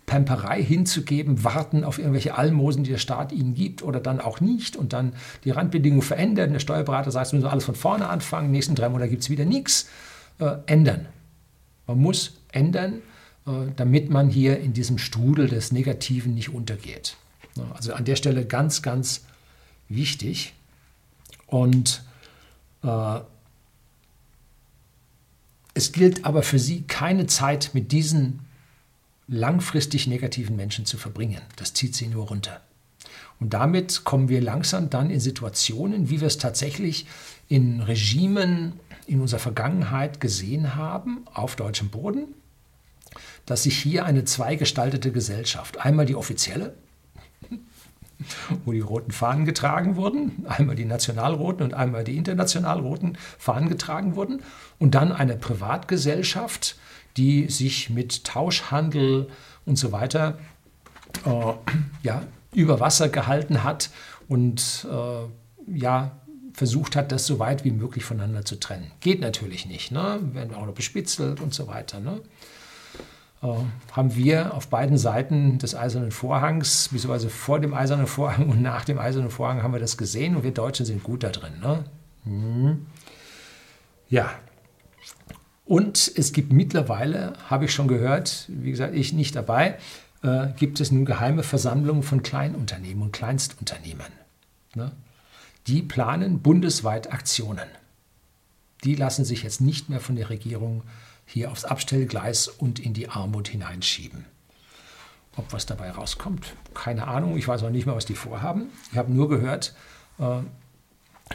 Pemperei 0.05 0.63
hinzugeben, 0.63 1.43
warten 1.43 1.83
auf 1.83 1.97
irgendwelche 1.97 2.35
Almosen, 2.35 2.83
die 2.83 2.91
der 2.91 2.99
Staat 2.99 3.31
ihnen 3.31 3.55
gibt 3.55 3.81
oder 3.81 3.99
dann 3.99 4.21
auch 4.21 4.39
nicht 4.39 4.75
und 4.75 4.93
dann 4.93 5.13
die 5.43 5.51
Randbedingungen 5.51 6.03
verändern. 6.03 6.53
Der 6.53 6.59
Steuerberater 6.59 7.11
sagt, 7.11 7.31
wir 7.31 7.39
müssen 7.39 7.49
alles 7.49 7.65
von 7.65 7.75
vorne 7.75 8.07
anfangen, 8.07 8.51
nächsten 8.51 8.75
drei 8.75 8.87
Monate 8.89 9.09
gibt 9.09 9.23
es 9.23 9.29
wieder 9.29 9.45
nichts. 9.45 9.87
Äh, 10.37 10.57
ändern. 10.65 11.07
Man 11.87 11.99
muss 11.99 12.33
ändern, 12.51 13.01
äh, 13.47 13.51
damit 13.75 14.09
man 14.09 14.29
hier 14.29 14.59
in 14.59 14.73
diesem 14.73 14.97
Strudel 14.97 15.47
des 15.47 15.71
Negativen 15.71 16.33
nicht 16.33 16.49
untergeht. 16.49 17.15
Also 17.73 17.93
an 17.93 18.03
der 18.03 18.17
Stelle 18.17 18.45
ganz, 18.45 18.81
ganz 18.81 19.23
wichtig. 19.87 20.53
Und 21.47 22.03
äh, 22.83 23.19
es 25.75 25.91
gilt 25.91 26.25
aber 26.25 26.41
für 26.41 26.57
Sie 26.57 26.81
keine 26.83 27.27
Zeit 27.27 27.71
mit 27.73 27.91
diesen 27.91 28.39
langfristig 29.27 30.07
negativen 30.07 30.55
Menschen 30.55 30.85
zu 30.85 30.97
verbringen. 30.97 31.41
Das 31.57 31.73
zieht 31.73 31.95
sie 31.95 32.07
nur 32.07 32.27
runter. 32.27 32.61
Und 33.39 33.53
damit 33.53 34.03
kommen 34.03 34.29
wir 34.29 34.41
langsam 34.41 34.89
dann 34.89 35.09
in 35.09 35.19
Situationen, 35.19 36.09
wie 36.09 36.21
wir 36.21 36.27
es 36.27 36.37
tatsächlich 36.37 37.05
in 37.49 37.81
Regimen 37.81 38.79
in 39.07 39.19
unserer 39.19 39.39
Vergangenheit 39.39 40.21
gesehen 40.21 40.75
haben, 40.75 41.25
auf 41.33 41.55
deutschem 41.55 41.89
Boden, 41.89 42.33
dass 43.45 43.63
sich 43.63 43.77
hier 43.77 44.05
eine 44.05 44.23
zweigestaltete 44.23 45.11
Gesellschaft, 45.11 45.77
einmal 45.79 46.05
die 46.05 46.15
offizielle, 46.15 46.73
wo 48.63 48.71
die 48.71 48.79
roten 48.79 49.11
Fahnen 49.11 49.45
getragen 49.45 49.95
wurden, 49.95 50.45
einmal 50.47 50.75
die 50.75 50.85
nationalroten 50.85 51.63
und 51.63 51.73
einmal 51.73 52.03
die 52.03 52.17
internationalroten 52.17 53.17
Fahnen 53.37 53.69
getragen 53.69 54.15
wurden, 54.15 54.41
und 54.79 54.95
dann 54.95 55.11
eine 55.11 55.35
Privatgesellschaft, 55.35 56.77
die 57.17 57.49
sich 57.49 57.89
mit 57.89 58.23
Tauschhandel 58.25 59.29
und 59.65 59.77
so 59.77 59.91
weiter 59.91 60.37
äh, 61.25 61.53
ja, 62.03 62.23
über 62.53 62.79
Wasser 62.79 63.09
gehalten 63.09 63.63
hat 63.63 63.89
und 64.27 64.87
äh, 64.89 65.77
ja, 65.79 66.11
versucht 66.53 66.95
hat, 66.95 67.11
das 67.11 67.25
so 67.25 67.39
weit 67.39 67.65
wie 67.65 67.71
möglich 67.71 68.05
voneinander 68.05 68.45
zu 68.45 68.59
trennen. 68.59 68.91
Geht 69.01 69.19
natürlich 69.19 69.65
nicht, 69.65 69.91
ne? 69.91 70.19
werden 70.33 70.55
auch 70.55 70.65
noch 70.65 70.73
bespitzelt 70.73 71.41
und 71.41 71.53
so 71.53 71.67
weiter. 71.67 71.99
Ne? 71.99 72.21
Äh, 73.45 73.93
haben 73.93 74.15
wir 74.15 74.53
auf 74.53 74.67
beiden 74.67 74.97
Seiten 74.97 75.57
des 75.57 75.75
Eisernen 75.75 76.11
Vorhangs, 76.11 76.89
beziehungsweise 76.89 77.29
vor 77.29 77.59
dem 77.59 77.73
Eisernen 77.73 78.07
Vorhang 78.07 78.49
und 78.49 78.61
nach 78.61 78.85
dem 78.85 78.99
Eisernen 78.99 79.29
Vorhang 79.29 79.63
haben 79.63 79.73
wir 79.73 79.79
das 79.79 79.97
gesehen 79.97 80.35
und 80.35 80.43
wir 80.43 80.51
Deutschen 80.51 80.85
sind 80.85 81.03
gut 81.03 81.23
da 81.23 81.29
drin. 81.29 81.53
Ne? 81.61 81.85
Hm. 82.25 82.85
Ja, 84.09 84.31
und 85.65 86.11
es 86.15 86.31
gibt 86.31 86.53
mittlerweile, 86.53 87.33
habe 87.49 87.65
ich 87.65 87.73
schon 87.73 87.87
gehört, 87.87 88.45
wie 88.49 88.69
gesagt, 88.69 88.93
ich 88.93 89.13
nicht 89.13 89.35
dabei, 89.35 89.77
äh, 90.21 90.47
gibt 90.57 90.79
es 90.79 90.91
nun 90.91 91.05
geheime 91.05 91.41
Versammlungen 91.41 92.03
von 92.03 92.21
Kleinunternehmen 92.21 93.03
und 93.03 93.11
Kleinstunternehmen. 93.11 94.05
Ne? 94.75 94.91
Die 95.65 95.81
planen 95.81 96.41
bundesweit 96.41 97.11
Aktionen. 97.11 97.67
Die 98.83 98.93
lassen 98.93 99.25
sich 99.25 99.41
jetzt 99.41 99.59
nicht 99.59 99.89
mehr 99.89 99.99
von 99.99 100.15
der 100.15 100.29
Regierung 100.29 100.83
hier 101.25 101.51
aufs 101.51 101.65
Abstellgleis 101.65 102.47
und 102.47 102.79
in 102.79 102.93
die 102.93 103.09
Armut 103.09 103.47
hineinschieben. 103.47 104.25
Ob 105.37 105.51
was 105.51 105.65
dabei 105.65 105.91
rauskommt, 105.91 106.55
keine 106.73 107.07
Ahnung. 107.07 107.37
Ich 107.37 107.47
weiß 107.47 107.63
auch 107.63 107.69
nicht 107.69 107.85
mehr, 107.85 107.95
was 107.95 108.05
die 108.05 108.15
vorhaben. 108.15 108.69
Ich 108.91 108.97
habe 108.97 109.11
nur 109.11 109.27
gehört, 109.27 109.75
äh, 110.17 110.39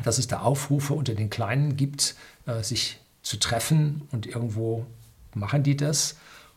dass 0.04 0.18
es 0.18 0.26
da 0.26 0.40
Aufrufe 0.40 0.94
unter 0.94 1.14
den 1.14 1.28
Kleinen 1.28 1.76
gibt, 1.76 2.14
äh, 2.46 2.62
sich 2.62 2.98
zu 3.22 3.38
treffen 3.38 4.08
und 4.10 4.26
irgendwo 4.26 4.86
machen 5.34 5.62
die 5.62 5.76
das 5.76 6.16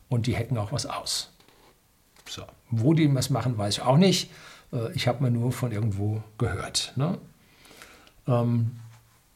und 0.10 0.28
die 0.28 0.38
hacken 0.38 0.58
auch 0.58 0.72
was 0.72 0.86
aus. 0.86 1.32
So. 2.30 2.44
Wo 2.70 2.94
die 2.94 3.14
was 3.14 3.30
machen, 3.30 3.58
weiß 3.58 3.76
ich 3.76 3.82
auch 3.82 3.98
nicht. 3.98 4.32
Äh, 4.72 4.94
ich 4.94 5.08
habe 5.08 5.24
mir 5.24 5.32
nur 5.32 5.52
von 5.52 5.72
irgendwo 5.72 6.24
gehört. 6.38 6.94
Ne? 6.96 7.18
Ähm, 8.28 8.80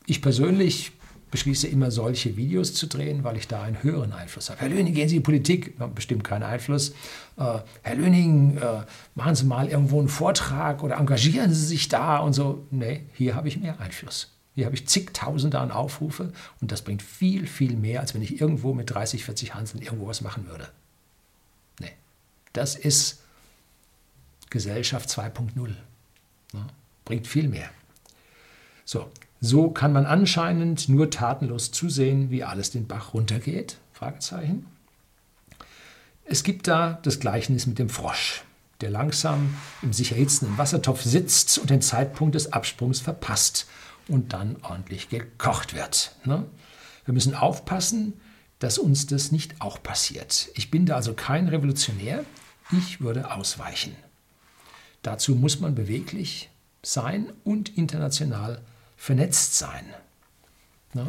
ich 0.05 0.21
persönlich 0.21 0.93
beschließe 1.31 1.67
immer 1.67 1.91
solche 1.91 2.37
Videos 2.37 2.73
zu 2.73 2.87
drehen, 2.87 3.23
weil 3.23 3.37
ich 3.37 3.47
da 3.47 3.63
einen 3.63 3.83
höheren 3.83 4.13
Einfluss 4.13 4.49
habe. 4.49 4.61
Herr 4.61 4.69
Löning, 4.69 4.93
gehen 4.93 5.09
Sie 5.09 5.15
in 5.15 5.21
die 5.21 5.25
Politik? 5.25 5.75
Bestimmt 5.93 6.23
keinen 6.23 6.43
Einfluss. 6.43 6.91
Äh, 7.37 7.59
Herr 7.81 7.95
Löning, 7.95 8.57
äh, 8.57 8.83
machen 9.15 9.35
Sie 9.35 9.45
mal 9.45 9.67
irgendwo 9.67 9.99
einen 9.99 10.07
Vortrag 10.07 10.83
oder 10.83 10.97
engagieren 10.97 11.53
Sie 11.53 11.65
sich 11.65 11.89
da 11.89 12.19
und 12.19 12.33
so. 12.33 12.65
Nee, 12.71 13.03
hier 13.13 13.35
habe 13.35 13.47
ich 13.47 13.59
mehr 13.59 13.79
Einfluss. 13.79 14.31
Hier 14.55 14.65
habe 14.65 14.75
ich 14.75 14.87
zigtausende 14.87 15.59
an 15.59 15.71
Aufrufe 15.71 16.33
und 16.61 16.71
das 16.71 16.81
bringt 16.81 17.03
viel, 17.03 17.45
viel 17.45 17.75
mehr, 17.75 18.01
als 18.01 18.15
wenn 18.15 18.23
ich 18.23 18.41
irgendwo 18.41 18.73
mit 18.73 18.89
30, 18.89 19.23
40 19.23 19.53
Hanseln 19.53 19.83
irgendwo 19.83 20.07
was 20.07 20.21
machen 20.21 20.47
würde. 20.47 20.69
Nee, 21.79 21.91
das 22.53 22.75
ist 22.75 23.21
Gesellschaft 24.49 25.09
2.0. 25.09 25.75
Ja, 26.53 26.67
bringt 27.05 27.27
viel 27.27 27.49
mehr. 27.49 27.69
So, 28.83 29.11
so 29.39 29.69
kann 29.69 29.93
man 29.93 30.05
anscheinend 30.05 30.89
nur 30.89 31.09
tatenlos 31.09 31.71
zusehen, 31.71 32.31
wie 32.31 32.43
alles 32.43 32.71
den 32.71 32.87
Bach 32.87 33.13
runtergeht? 33.13 33.77
Es 36.25 36.43
gibt 36.43 36.67
da 36.67 36.99
das 37.03 37.19
Gleichnis 37.19 37.67
mit 37.67 37.79
dem 37.79 37.89
Frosch, 37.89 38.43
der 38.81 38.89
langsam 38.89 39.55
im 39.81 39.93
sich 39.93 40.11
erhitzenden 40.11 40.57
Wassertopf 40.57 41.03
sitzt 41.03 41.57
und 41.57 41.69
den 41.69 41.81
Zeitpunkt 41.81 42.35
des 42.35 42.53
Absprungs 42.53 42.99
verpasst 42.99 43.67
und 44.07 44.33
dann 44.33 44.57
ordentlich 44.61 45.09
gekocht 45.09 45.73
wird. 45.73 46.15
Ne? 46.25 46.45
Wir 47.05 47.13
müssen 47.13 47.35
aufpassen, 47.35 48.13
dass 48.59 48.77
uns 48.77 49.05
das 49.07 49.31
nicht 49.31 49.61
auch 49.61 49.81
passiert. 49.81 50.49
Ich 50.55 50.71
bin 50.71 50.85
da 50.85 50.95
also 50.95 51.13
kein 51.13 51.47
Revolutionär, 51.47 52.25
ich 52.71 53.01
würde 53.01 53.31
ausweichen. 53.31 53.95
Dazu 55.03 55.35
muss 55.35 55.59
man 55.59 55.75
beweglich 55.75 56.49
sein 56.83 57.31
und 57.43 57.77
international 57.77 58.61
vernetzt 58.97 59.57
sein. 59.57 59.85
Ne? 60.93 61.07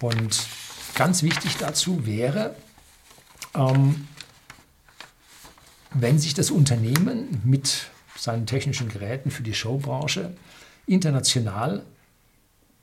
Und 0.00 0.46
ganz 0.94 1.22
wichtig 1.22 1.56
dazu 1.58 2.06
wäre, 2.06 2.56
ähm, 3.54 4.08
wenn 5.92 6.18
sich 6.18 6.34
das 6.34 6.50
Unternehmen 6.50 7.42
mit 7.44 7.90
seinen 8.16 8.46
technischen 8.46 8.88
Geräten 8.88 9.30
für 9.30 9.42
die 9.42 9.54
Showbranche 9.54 10.34
international 10.86 11.84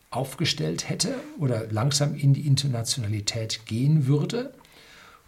aufgestellt 0.09 0.89
hätte 0.89 1.15
oder 1.37 1.67
langsam 1.71 2.15
in 2.15 2.33
die 2.33 2.47
Internationalität 2.47 3.65
gehen 3.65 4.07
würde. 4.07 4.53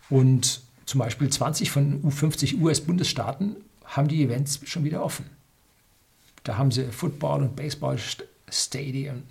Und 0.10 0.62
zum 0.86 1.00
Beispiel 1.00 1.30
20 1.30 1.70
von 1.70 2.12
50 2.12 2.62
US-Bundesstaaten 2.62 3.58
haben 3.86 4.08
die 4.08 4.24
Events 4.24 4.62
schon 4.66 4.84
wieder 4.84 5.04
offen. 5.04 5.26
Da 6.44 6.58
haben 6.58 6.72
sie 6.72 6.86
Football- 6.86 7.44
und 7.44 7.56
Baseball-Stadien 8.50 9.24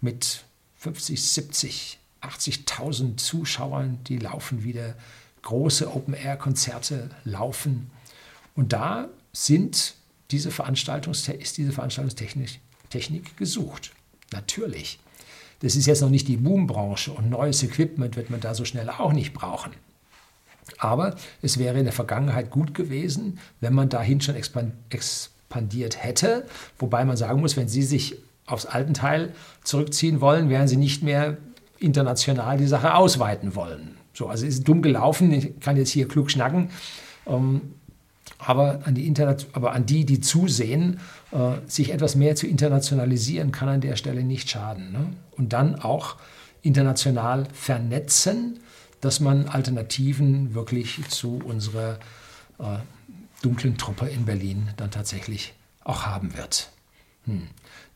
mit 0.00 0.44
50, 0.76 1.22
70, 1.22 1.98
80.000 2.22 3.16
Zuschauern, 3.16 3.98
die 4.06 4.18
laufen 4.18 4.64
wieder. 4.64 4.94
Große 5.42 5.90
Open-Air-Konzerte 5.90 7.10
laufen. 7.24 7.90
Und 8.54 8.74
da 8.74 9.08
sind 9.32 9.94
diese 10.30 10.50
ist 10.50 11.56
diese 11.56 11.72
Veranstaltungstechnik 11.72 12.60
Technik 12.90 13.36
gesucht. 13.36 13.92
Natürlich. 14.32 14.98
Das 15.60 15.76
ist 15.76 15.86
jetzt 15.86 16.02
noch 16.02 16.10
nicht 16.10 16.28
die 16.28 16.36
Boombranche 16.36 17.12
und 17.12 17.30
neues 17.30 17.62
Equipment 17.62 18.16
wird 18.16 18.30
man 18.30 18.40
da 18.40 18.54
so 18.54 18.64
schnell 18.64 18.90
auch 18.90 19.12
nicht 19.12 19.32
brauchen. 19.32 19.72
Aber 20.78 21.16
es 21.42 21.58
wäre 21.58 21.78
in 21.78 21.84
der 21.84 21.92
Vergangenheit 21.92 22.50
gut 22.50 22.74
gewesen, 22.74 23.38
wenn 23.60 23.74
man 23.74 23.88
dahin 23.88 24.20
schon 24.20 24.36
expandiert 24.36 26.02
hätte. 26.02 26.46
Wobei 26.78 27.04
man 27.04 27.16
sagen 27.16 27.40
muss, 27.40 27.56
wenn 27.56 27.68
Sie 27.68 27.82
sich 27.82 28.16
aufs 28.50 28.66
alten 28.66 28.94
Teil 28.94 29.32
zurückziehen 29.64 30.20
wollen, 30.20 30.48
werden 30.48 30.68
Sie 30.68 30.76
nicht 30.76 31.02
mehr 31.02 31.36
international 31.78 32.58
die 32.58 32.66
Sache 32.66 32.94
ausweiten 32.94 33.54
wollen. 33.54 33.96
So, 34.12 34.28
also 34.28 34.46
ist 34.46 34.68
dumm 34.68 34.82
gelaufen. 34.82 35.32
Ich 35.32 35.60
kann 35.60 35.76
jetzt 35.76 35.90
hier 35.90 36.06
klug 36.08 36.30
schnacken. 36.30 36.70
Ähm, 37.26 37.74
aber 38.38 38.80
an 38.84 38.94
die, 38.94 39.06
Internet, 39.06 39.46
aber 39.52 39.72
an 39.72 39.86
die, 39.86 40.04
die 40.04 40.20
zusehen, 40.20 41.00
äh, 41.30 41.52
sich 41.66 41.92
etwas 41.92 42.16
mehr 42.16 42.36
zu 42.36 42.46
internationalisieren, 42.46 43.52
kann 43.52 43.68
an 43.68 43.80
der 43.80 43.96
Stelle 43.96 44.24
nicht 44.24 44.48
schaden. 44.48 44.92
Ne? 44.92 45.12
Und 45.32 45.52
dann 45.52 45.76
auch 45.76 46.16
international 46.62 47.46
vernetzen, 47.52 48.60
dass 49.00 49.20
man 49.20 49.48
Alternativen 49.48 50.54
wirklich 50.54 51.00
zu 51.08 51.40
unserer 51.44 51.98
äh, 52.58 52.78
dunklen 53.42 53.78
Truppe 53.78 54.06
in 54.06 54.24
Berlin 54.24 54.68
dann 54.76 54.90
tatsächlich 54.90 55.54
auch 55.84 56.04
haben 56.04 56.36
wird. 56.36 56.70
Hm. 57.24 57.48